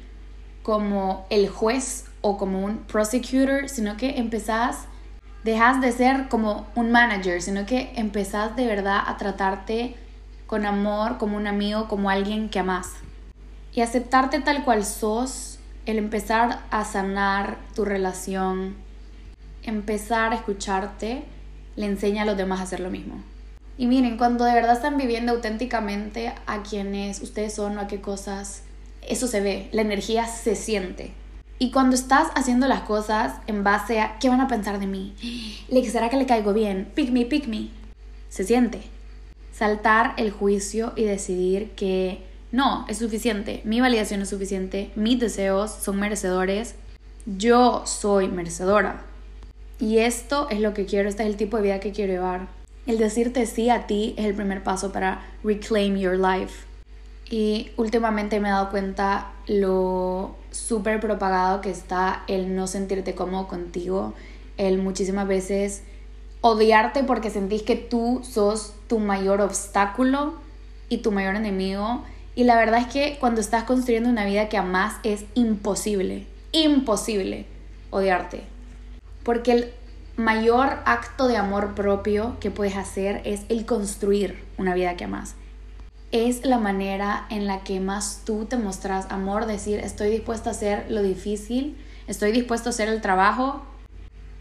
como 0.63 1.25
el 1.29 1.47
juez 1.47 2.06
o 2.27 2.37
como 2.37 2.65
un 2.65 2.79
prosecutor, 2.79 3.69
sino 3.69 3.95
que 3.95 4.17
empezás, 4.17 4.79
dejas 5.45 5.79
de 5.79 5.93
ser 5.93 6.27
como 6.27 6.67
un 6.75 6.91
manager, 6.91 7.41
sino 7.41 7.65
que 7.65 7.93
empezás 7.95 8.55
de 8.57 8.67
verdad 8.67 8.99
a 9.05 9.15
tratarte 9.15 9.95
con 10.45 10.65
amor, 10.65 11.17
como 11.19 11.37
un 11.37 11.47
amigo, 11.47 11.87
como 11.87 12.09
alguien 12.09 12.49
que 12.49 12.59
amas. 12.59 12.91
Y 13.73 13.79
aceptarte 13.79 14.41
tal 14.41 14.65
cual 14.65 14.83
sos, 14.83 15.59
el 15.85 15.97
empezar 15.97 16.59
a 16.69 16.83
sanar 16.83 17.57
tu 17.73 17.85
relación, 17.85 18.75
empezar 19.63 20.33
a 20.33 20.35
escucharte, 20.35 21.23
le 21.77 21.85
enseña 21.85 22.23
a 22.23 22.25
los 22.25 22.35
demás 22.35 22.59
a 22.59 22.63
hacer 22.63 22.81
lo 22.81 22.89
mismo. 22.89 23.23
Y 23.77 23.87
miren, 23.87 24.17
cuando 24.17 24.43
de 24.43 24.53
verdad 24.53 24.75
están 24.75 24.97
viviendo 24.97 25.31
auténticamente 25.31 26.33
a 26.45 26.63
quienes 26.63 27.21
ustedes 27.21 27.53
son 27.53 27.77
o 27.77 27.81
a 27.81 27.87
qué 27.87 28.01
cosas, 28.01 28.63
eso 29.01 29.27
se 29.27 29.39
ve, 29.39 29.69
la 29.71 29.81
energía 29.81 30.27
se 30.27 30.55
siente. 30.55 31.13
Y 31.59 31.71
cuando 31.71 31.95
estás 31.95 32.29
haciendo 32.35 32.67
las 32.67 32.81
cosas 32.81 33.35
en 33.47 33.63
base 33.63 33.99
a 33.99 34.19
qué 34.19 34.29
van 34.29 34.41
a 34.41 34.47
pensar 34.47 34.79
de 34.79 34.87
mí, 34.87 35.15
¿será 35.89 36.09
que 36.09 36.17
le 36.17 36.25
caigo 36.25 36.53
bien? 36.53 36.91
Pick 36.93 37.11
me, 37.11 37.25
pick 37.25 37.47
me. 37.47 37.69
Se 38.29 38.43
siente. 38.43 38.81
Saltar 39.53 40.13
el 40.17 40.31
juicio 40.31 40.93
y 40.95 41.03
decidir 41.03 41.71
que 41.71 42.21
no, 42.51 42.85
es 42.87 42.99
suficiente, 42.99 43.61
mi 43.65 43.81
validación 43.81 44.21
es 44.21 44.29
suficiente, 44.29 44.91
mis 44.95 45.19
deseos 45.19 45.71
son 45.71 45.99
merecedores, 45.99 46.75
yo 47.25 47.83
soy 47.85 48.29
merecedora. 48.29 49.03
Y 49.79 49.97
esto 49.97 50.47
es 50.49 50.61
lo 50.61 50.73
que 50.73 50.85
quiero, 50.85 51.09
este 51.09 51.23
es 51.23 51.29
el 51.29 51.35
tipo 51.35 51.57
de 51.57 51.63
vida 51.63 51.79
que 51.79 51.91
quiero 51.91 52.13
llevar. 52.13 52.47
El 52.85 52.99
decirte 52.99 53.45
sí 53.47 53.69
a 53.69 53.85
ti 53.85 54.13
es 54.17 54.25
el 54.25 54.33
primer 54.33 54.63
paso 54.63 54.93
para 54.93 55.25
reclaim 55.43 55.97
your 55.97 56.17
life. 56.17 56.65
Y 57.29 57.71
últimamente 57.75 58.39
me 58.39 58.47
he 58.47 58.51
dado 58.51 58.69
cuenta 58.69 59.33
lo 59.47 60.35
súper 60.51 60.99
propagado 60.99 61.61
que 61.61 61.69
está 61.69 62.23
el 62.27 62.55
no 62.55 62.67
sentirte 62.67 63.15
cómodo 63.15 63.47
contigo, 63.47 64.13
el 64.57 64.77
muchísimas 64.77 65.27
veces 65.27 65.83
odiarte 66.41 67.03
porque 67.03 67.29
sentís 67.29 67.63
que 67.63 67.75
tú 67.75 68.21
sos 68.23 68.73
tu 68.87 68.99
mayor 68.99 69.41
obstáculo 69.41 70.35
y 70.89 70.99
tu 70.99 71.11
mayor 71.11 71.35
enemigo. 71.35 72.03
Y 72.35 72.45
la 72.45 72.55
verdad 72.55 72.81
es 72.81 72.87
que 72.87 73.17
cuando 73.19 73.41
estás 73.41 73.63
construyendo 73.63 74.09
una 74.09 74.25
vida 74.25 74.47
que 74.47 74.57
amas 74.57 74.95
es 75.03 75.25
imposible, 75.33 76.27
imposible 76.53 77.45
odiarte. 77.89 78.43
Porque 79.23 79.51
el 79.51 79.73
mayor 80.15 80.77
acto 80.85 81.27
de 81.27 81.35
amor 81.35 81.75
propio 81.75 82.37
que 82.39 82.51
puedes 82.51 82.77
hacer 82.77 83.21
es 83.25 83.41
el 83.49 83.65
construir 83.65 84.43
una 84.57 84.73
vida 84.73 84.95
que 84.95 85.03
amas 85.03 85.35
es 86.11 86.45
la 86.45 86.57
manera 86.57 87.25
en 87.29 87.47
la 87.47 87.63
que 87.63 87.79
más 87.79 88.21
tú 88.25 88.45
te 88.45 88.57
mostras 88.57 89.07
amor, 89.09 89.45
decir 89.45 89.79
estoy 89.79 90.09
dispuesto 90.09 90.49
a 90.49 90.53
hacer 90.53 90.85
lo 90.89 91.03
difícil, 91.03 91.77
estoy 92.07 92.31
dispuesto 92.31 92.69
a 92.69 92.71
hacer 92.71 92.87
el 92.89 93.01
trabajo 93.01 93.63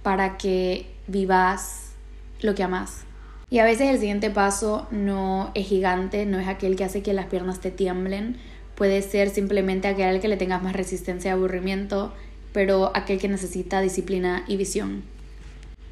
para 0.02 0.36
que 0.36 0.86
vivas 1.08 1.92
lo 2.40 2.54
que 2.54 2.62
amas. 2.62 3.04
Y 3.50 3.58
a 3.58 3.64
veces 3.64 3.90
el 3.90 3.98
siguiente 3.98 4.30
paso 4.30 4.86
no 4.90 5.50
es 5.54 5.66
gigante, 5.66 6.26
no 6.26 6.38
es 6.38 6.48
aquel 6.48 6.76
que 6.76 6.84
hace 6.84 7.02
que 7.02 7.12
las 7.12 7.26
piernas 7.26 7.60
te 7.60 7.70
tiemblen, 7.70 8.38
puede 8.74 9.02
ser 9.02 9.30
simplemente 9.30 9.88
aquel 9.88 10.20
que 10.20 10.28
le 10.28 10.36
tengas 10.36 10.62
más 10.62 10.74
resistencia 10.74 11.32
a 11.32 11.34
aburrimiento, 11.34 12.12
pero 12.52 12.90
aquel 12.94 13.18
que 13.18 13.28
necesita 13.28 13.80
disciplina 13.80 14.44
y 14.46 14.56
visión. 14.56 15.04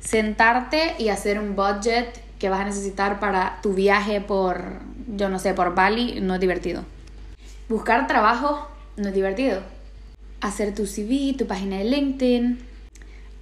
Sentarte 0.01 0.95
y 0.99 1.09
hacer 1.09 1.39
un 1.39 1.57
budget 1.57 2.24
vas 2.49 2.61
a 2.61 2.65
necesitar 2.65 3.21
para 3.21 3.59
tu 3.63 3.75
viaje 3.75 4.21
por, 4.21 4.81
yo 5.09 5.29
no 5.29 5.39
sé, 5.39 5.55
por 5.55 5.75
Bali, 5.75 6.21
no 6.21 6.35
es 6.35 6.41
divertido. 6.41 6.85
buscar 7.69 8.07
trabajo 8.07 8.69
no 8.97 9.09
es 9.09 9.15
divertido. 9.15 9.61
Hacer 10.41 10.75
tu 10.75 10.87
CV, 10.87 11.35
tu 11.37 11.47
página 11.47 11.79
de 11.79 11.85
LinkedIn, 11.85 12.59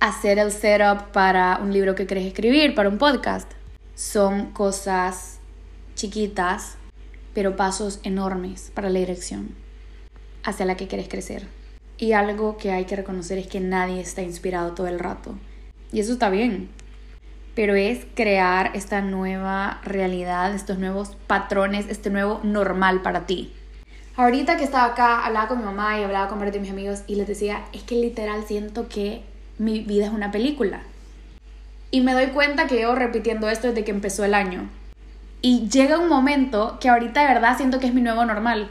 hacer 0.00 0.38
el 0.38 0.52
setup 0.52 1.12
para 1.12 1.58
un 1.62 1.72
libro 1.72 1.94
que 1.94 2.06
quieres 2.06 2.26
escribir, 2.26 2.74
para 2.74 2.88
un 2.88 2.98
podcast, 2.98 3.50
son 3.94 4.52
cosas 4.52 5.38
chiquitas, 5.94 6.76
pero 7.34 7.56
pasos 7.56 8.00
enormes 8.02 8.70
para 8.74 8.90
la 8.90 8.98
dirección 8.98 9.54
hacia 10.44 10.66
la 10.66 10.76
que 10.76 10.88
quieres 10.88 11.08
crecer. 11.08 11.46
Y 11.98 12.12
algo 12.12 12.56
que 12.56 12.72
hay 12.72 12.84
que 12.84 12.96
reconocer 12.96 13.38
es 13.38 13.46
que 13.46 13.60
nadie 13.60 14.00
está 14.00 14.22
inspirado 14.22 14.72
todo 14.72 14.88
el 14.88 14.98
rato. 14.98 15.34
Y 15.92 16.00
eso 16.00 16.14
está 16.14 16.30
bien. 16.30 16.68
Pero 17.54 17.74
es 17.74 18.06
crear 18.14 18.70
esta 18.74 19.02
nueva 19.02 19.80
realidad, 19.84 20.54
estos 20.54 20.78
nuevos 20.78 21.16
patrones, 21.26 21.86
este 21.88 22.10
nuevo 22.10 22.40
normal 22.42 23.02
para 23.02 23.26
ti. 23.26 23.52
Ahorita 24.16 24.56
que 24.56 24.64
estaba 24.64 24.92
acá, 24.92 25.24
hablaba 25.24 25.48
con 25.48 25.58
mi 25.58 25.64
mamá 25.64 25.98
y 25.98 26.02
hablaba 26.02 26.28
con 26.28 26.38
varios 26.38 26.54
de 26.54 26.60
mis 26.60 26.70
amigos 26.70 27.02
y 27.06 27.14
les 27.14 27.26
decía, 27.26 27.64
es 27.72 27.82
que 27.82 27.94
literal 27.94 28.44
siento 28.46 28.88
que 28.88 29.22
mi 29.58 29.80
vida 29.80 30.06
es 30.06 30.12
una 30.12 30.30
película. 30.30 30.82
Y 31.90 32.00
me 32.00 32.12
doy 32.12 32.28
cuenta 32.28 32.66
que 32.66 32.76
llevo 32.76 32.94
repitiendo 32.94 33.48
esto 33.48 33.68
desde 33.68 33.84
que 33.84 33.90
empezó 33.90 34.24
el 34.24 34.34
año. 34.34 34.68
Y 35.42 35.68
llega 35.68 35.98
un 35.98 36.08
momento 36.08 36.78
que 36.80 36.88
ahorita 36.88 37.20
de 37.20 37.34
verdad 37.34 37.56
siento 37.56 37.80
que 37.80 37.86
es 37.86 37.94
mi 37.94 38.00
nuevo 38.00 38.24
normal. 38.24 38.70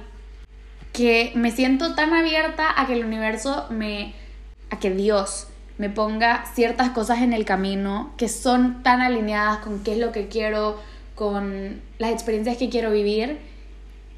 Que 0.93 1.31
me 1.35 1.51
siento 1.51 1.95
tan 1.95 2.13
abierta 2.13 2.79
a 2.79 2.87
que 2.87 2.93
el 2.93 3.05
universo 3.05 3.67
me... 3.69 4.13
a 4.69 4.79
que 4.79 4.89
Dios 4.89 5.47
me 5.77 5.89
ponga 5.89 6.45
ciertas 6.53 6.91
cosas 6.91 7.21
en 7.21 7.33
el 7.33 7.45
camino 7.45 8.13
que 8.17 8.29
son 8.29 8.83
tan 8.83 9.01
alineadas 9.01 9.59
con 9.59 9.83
qué 9.83 9.93
es 9.93 9.97
lo 9.97 10.11
que 10.11 10.27
quiero, 10.27 10.79
con 11.15 11.81
las 11.97 12.11
experiencias 12.11 12.57
que 12.57 12.69
quiero 12.69 12.91
vivir. 12.91 13.39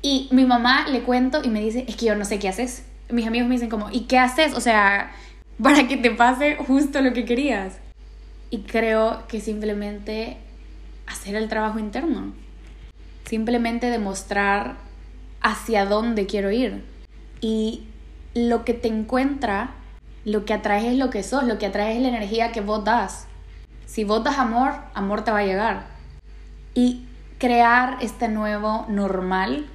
Y 0.02 0.28
mi 0.32 0.46
mamá 0.46 0.88
le 0.88 1.02
cuento 1.02 1.42
y 1.44 1.50
me 1.50 1.62
dice, 1.62 1.86
es 1.88 1.96
que 1.96 2.06
yo 2.08 2.16
no 2.16 2.26
sé 2.26 2.40
qué 2.40 2.50
haces. 2.50 2.86
Mis 3.10 3.28
amigos 3.28 3.48
me 3.48 3.56
dicen 3.56 3.70
como, 3.70 3.90
¿y 3.92 4.02
qué 4.02 4.18
haces? 4.18 4.54
O 4.54 4.62
sea, 4.62 5.12
para 5.62 5.88
que 5.88 5.98
te 5.98 6.12
pase 6.12 6.56
justo 6.56 7.02
lo 7.02 7.14
que 7.14 7.26
querías. 7.26 7.78
Y 8.50 8.60
creo 8.60 9.24
que 9.28 9.40
simplemente 9.40 10.38
hacer 11.08 11.36
el 11.36 11.50
trabajo 11.50 11.80
interno. 11.80 12.34
Simplemente 13.26 13.90
demostrar 13.90 14.76
hacia 15.42 15.86
dónde 15.86 16.26
quiero 16.26 16.52
ir. 16.52 16.84
Y 17.42 17.84
lo 18.34 18.64
que 18.66 18.74
te 18.74 18.88
encuentra, 18.88 19.76
lo 20.26 20.46
que 20.46 20.54
atraes 20.54 20.86
es 20.86 20.98
lo 20.98 21.10
que 21.10 21.24
sos, 21.24 21.44
lo 21.44 21.58
que 21.58 21.66
atraes 21.66 21.98
es 21.98 22.02
la 22.02 22.10
energía 22.10 22.52
que 22.52 22.62
vos 22.62 22.84
das. 22.84 23.28
Si 23.86 24.04
vos 24.04 24.24
das 24.24 24.38
amor, 24.38 24.74
amor 24.94 25.24
te 25.24 25.32
va 25.32 25.40
a 25.40 25.46
llegar. 25.46 25.86
Y 26.74 27.06
crear 27.38 27.98
este 28.02 28.30
nuevo 28.30 28.86
normal, 28.90 29.66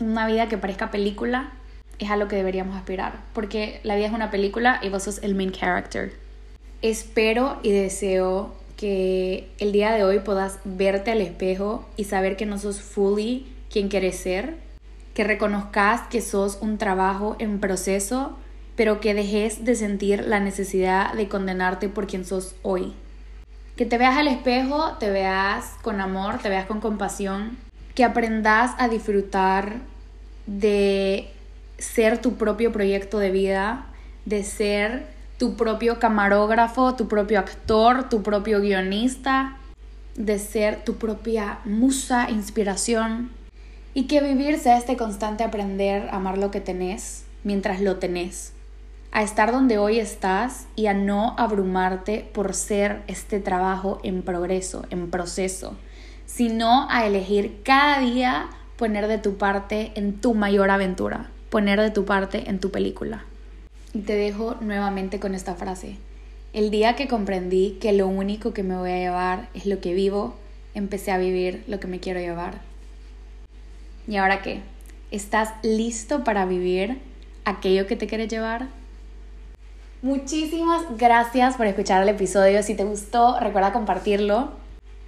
una 0.00 0.26
vida 0.26 0.48
que 0.48 0.58
parezca 0.58 0.90
película, 0.90 1.52
es 1.98 2.10
a 2.10 2.16
lo 2.16 2.28
que 2.28 2.36
deberíamos 2.36 2.76
aspirar. 2.76 3.20
Porque 3.32 3.80
la 3.84 3.96
vida 3.96 4.06
es 4.06 4.12
una 4.12 4.30
película 4.30 4.80
y 4.82 4.88
vos 4.88 5.04
sos 5.04 5.22
el 5.22 5.34
main 5.34 5.52
character. 5.52 6.12
Espero 6.82 7.58
y 7.62 7.72
deseo 7.72 8.54
que 8.76 9.50
el 9.58 9.72
día 9.72 9.92
de 9.92 10.04
hoy 10.04 10.20
puedas 10.20 10.60
verte 10.64 11.10
al 11.10 11.20
espejo 11.20 11.88
y 11.96 12.04
saber 12.04 12.36
que 12.36 12.46
no 12.46 12.58
sos 12.58 12.80
fully 12.80 13.46
quien 13.70 13.88
quieres 13.88 14.16
ser, 14.16 14.56
que 15.14 15.24
reconozcas 15.24 16.02
que 16.08 16.20
sos 16.20 16.58
un 16.60 16.78
trabajo 16.78 17.36
en 17.40 17.58
proceso, 17.58 18.36
pero 18.78 19.00
que 19.00 19.12
dejes 19.12 19.64
de 19.64 19.74
sentir 19.74 20.24
la 20.24 20.38
necesidad 20.38 21.12
de 21.12 21.28
condenarte 21.28 21.88
por 21.88 22.06
quien 22.06 22.24
sos 22.24 22.54
hoy. 22.62 22.94
Que 23.74 23.86
te 23.86 23.98
veas 23.98 24.16
al 24.16 24.28
espejo, 24.28 24.92
te 25.00 25.10
veas 25.10 25.74
con 25.82 26.00
amor, 26.00 26.38
te 26.38 26.48
veas 26.48 26.66
con 26.66 26.80
compasión, 26.80 27.58
que 27.96 28.04
aprendas 28.04 28.76
a 28.78 28.86
disfrutar 28.86 29.78
de 30.46 31.28
ser 31.76 32.22
tu 32.22 32.36
propio 32.36 32.70
proyecto 32.70 33.18
de 33.18 33.32
vida, 33.32 33.86
de 34.26 34.44
ser 34.44 35.06
tu 35.38 35.56
propio 35.56 35.98
camarógrafo, 35.98 36.94
tu 36.94 37.08
propio 37.08 37.40
actor, 37.40 38.08
tu 38.08 38.22
propio 38.22 38.60
guionista, 38.60 39.56
de 40.14 40.38
ser 40.38 40.84
tu 40.84 40.98
propia 40.98 41.58
musa, 41.64 42.30
inspiración. 42.30 43.32
Y 43.92 44.06
que 44.06 44.20
vivir 44.20 44.56
sea 44.60 44.78
este 44.78 44.96
constante 44.96 45.42
aprender 45.42 46.08
a 46.10 46.16
amar 46.18 46.38
lo 46.38 46.52
que 46.52 46.60
tenés 46.60 47.24
mientras 47.42 47.80
lo 47.80 47.96
tenés. 47.96 48.52
A 49.10 49.22
estar 49.22 49.52
donde 49.52 49.78
hoy 49.78 49.98
estás 49.98 50.66
y 50.76 50.86
a 50.86 50.94
no 50.94 51.34
abrumarte 51.38 52.28
por 52.32 52.54
ser 52.54 53.02
este 53.06 53.40
trabajo 53.40 54.00
en 54.02 54.22
progreso, 54.22 54.84
en 54.90 55.10
proceso, 55.10 55.76
sino 56.26 56.88
a 56.90 57.06
elegir 57.06 57.60
cada 57.64 58.00
día 58.00 58.50
poner 58.76 59.08
de 59.08 59.18
tu 59.18 59.36
parte 59.38 59.92
en 59.94 60.20
tu 60.20 60.34
mayor 60.34 60.70
aventura, 60.70 61.30
poner 61.48 61.80
de 61.80 61.90
tu 61.90 62.04
parte 62.04 62.48
en 62.50 62.60
tu 62.60 62.70
película. 62.70 63.24
Y 63.94 64.00
te 64.00 64.14
dejo 64.14 64.56
nuevamente 64.60 65.18
con 65.18 65.34
esta 65.34 65.54
frase. 65.54 65.96
El 66.52 66.70
día 66.70 66.94
que 66.94 67.08
comprendí 67.08 67.78
que 67.80 67.92
lo 67.92 68.06
único 68.06 68.52
que 68.52 68.62
me 68.62 68.76
voy 68.76 68.90
a 68.90 68.98
llevar 68.98 69.48
es 69.54 69.64
lo 69.66 69.80
que 69.80 69.94
vivo, 69.94 70.36
empecé 70.74 71.12
a 71.12 71.18
vivir 71.18 71.64
lo 71.66 71.80
que 71.80 71.88
me 71.88 71.98
quiero 71.98 72.20
llevar. 72.20 72.60
¿Y 74.06 74.16
ahora 74.16 74.42
qué? 74.42 74.60
¿Estás 75.10 75.54
listo 75.62 76.24
para 76.24 76.44
vivir 76.44 76.98
aquello 77.44 77.86
que 77.86 77.96
te 77.96 78.06
quieres 78.06 78.28
llevar? 78.28 78.77
Muchísimas 80.00 80.82
gracias 80.96 81.56
por 81.56 81.66
escuchar 81.66 82.02
el 82.02 82.08
episodio. 82.08 82.62
Si 82.62 82.74
te 82.74 82.84
gustó, 82.84 83.38
recuerda 83.40 83.72
compartirlo. 83.72 84.52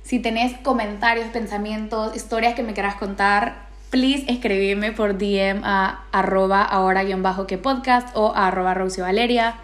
Si 0.02 0.18
tenés 0.18 0.58
comentarios, 0.58 1.28
pensamientos, 1.28 2.16
historias 2.16 2.54
que 2.54 2.64
me 2.64 2.74
quieras 2.74 2.96
contar, 2.96 3.68
please 3.90 4.24
escribirme 4.26 4.90
por 4.90 5.16
DM 5.16 5.62
a 5.62 6.04
arroba 6.10 6.64
ahora-que 6.64 7.58
podcast 7.58 8.08
o 8.16 8.32
a 8.34 8.48
arroba 8.48 8.74
Valeria. 8.74 9.56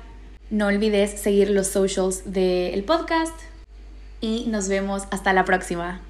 No 0.51 0.67
olvides 0.67 1.21
seguir 1.21 1.51
los 1.51 1.67
socials 1.67 2.33
del 2.33 2.85
podcast 2.85 3.35
y 4.21 4.45
nos 4.47 4.69
vemos 4.69 5.09
hasta 5.11 5.33
la 5.33 5.45
próxima. 5.45 6.06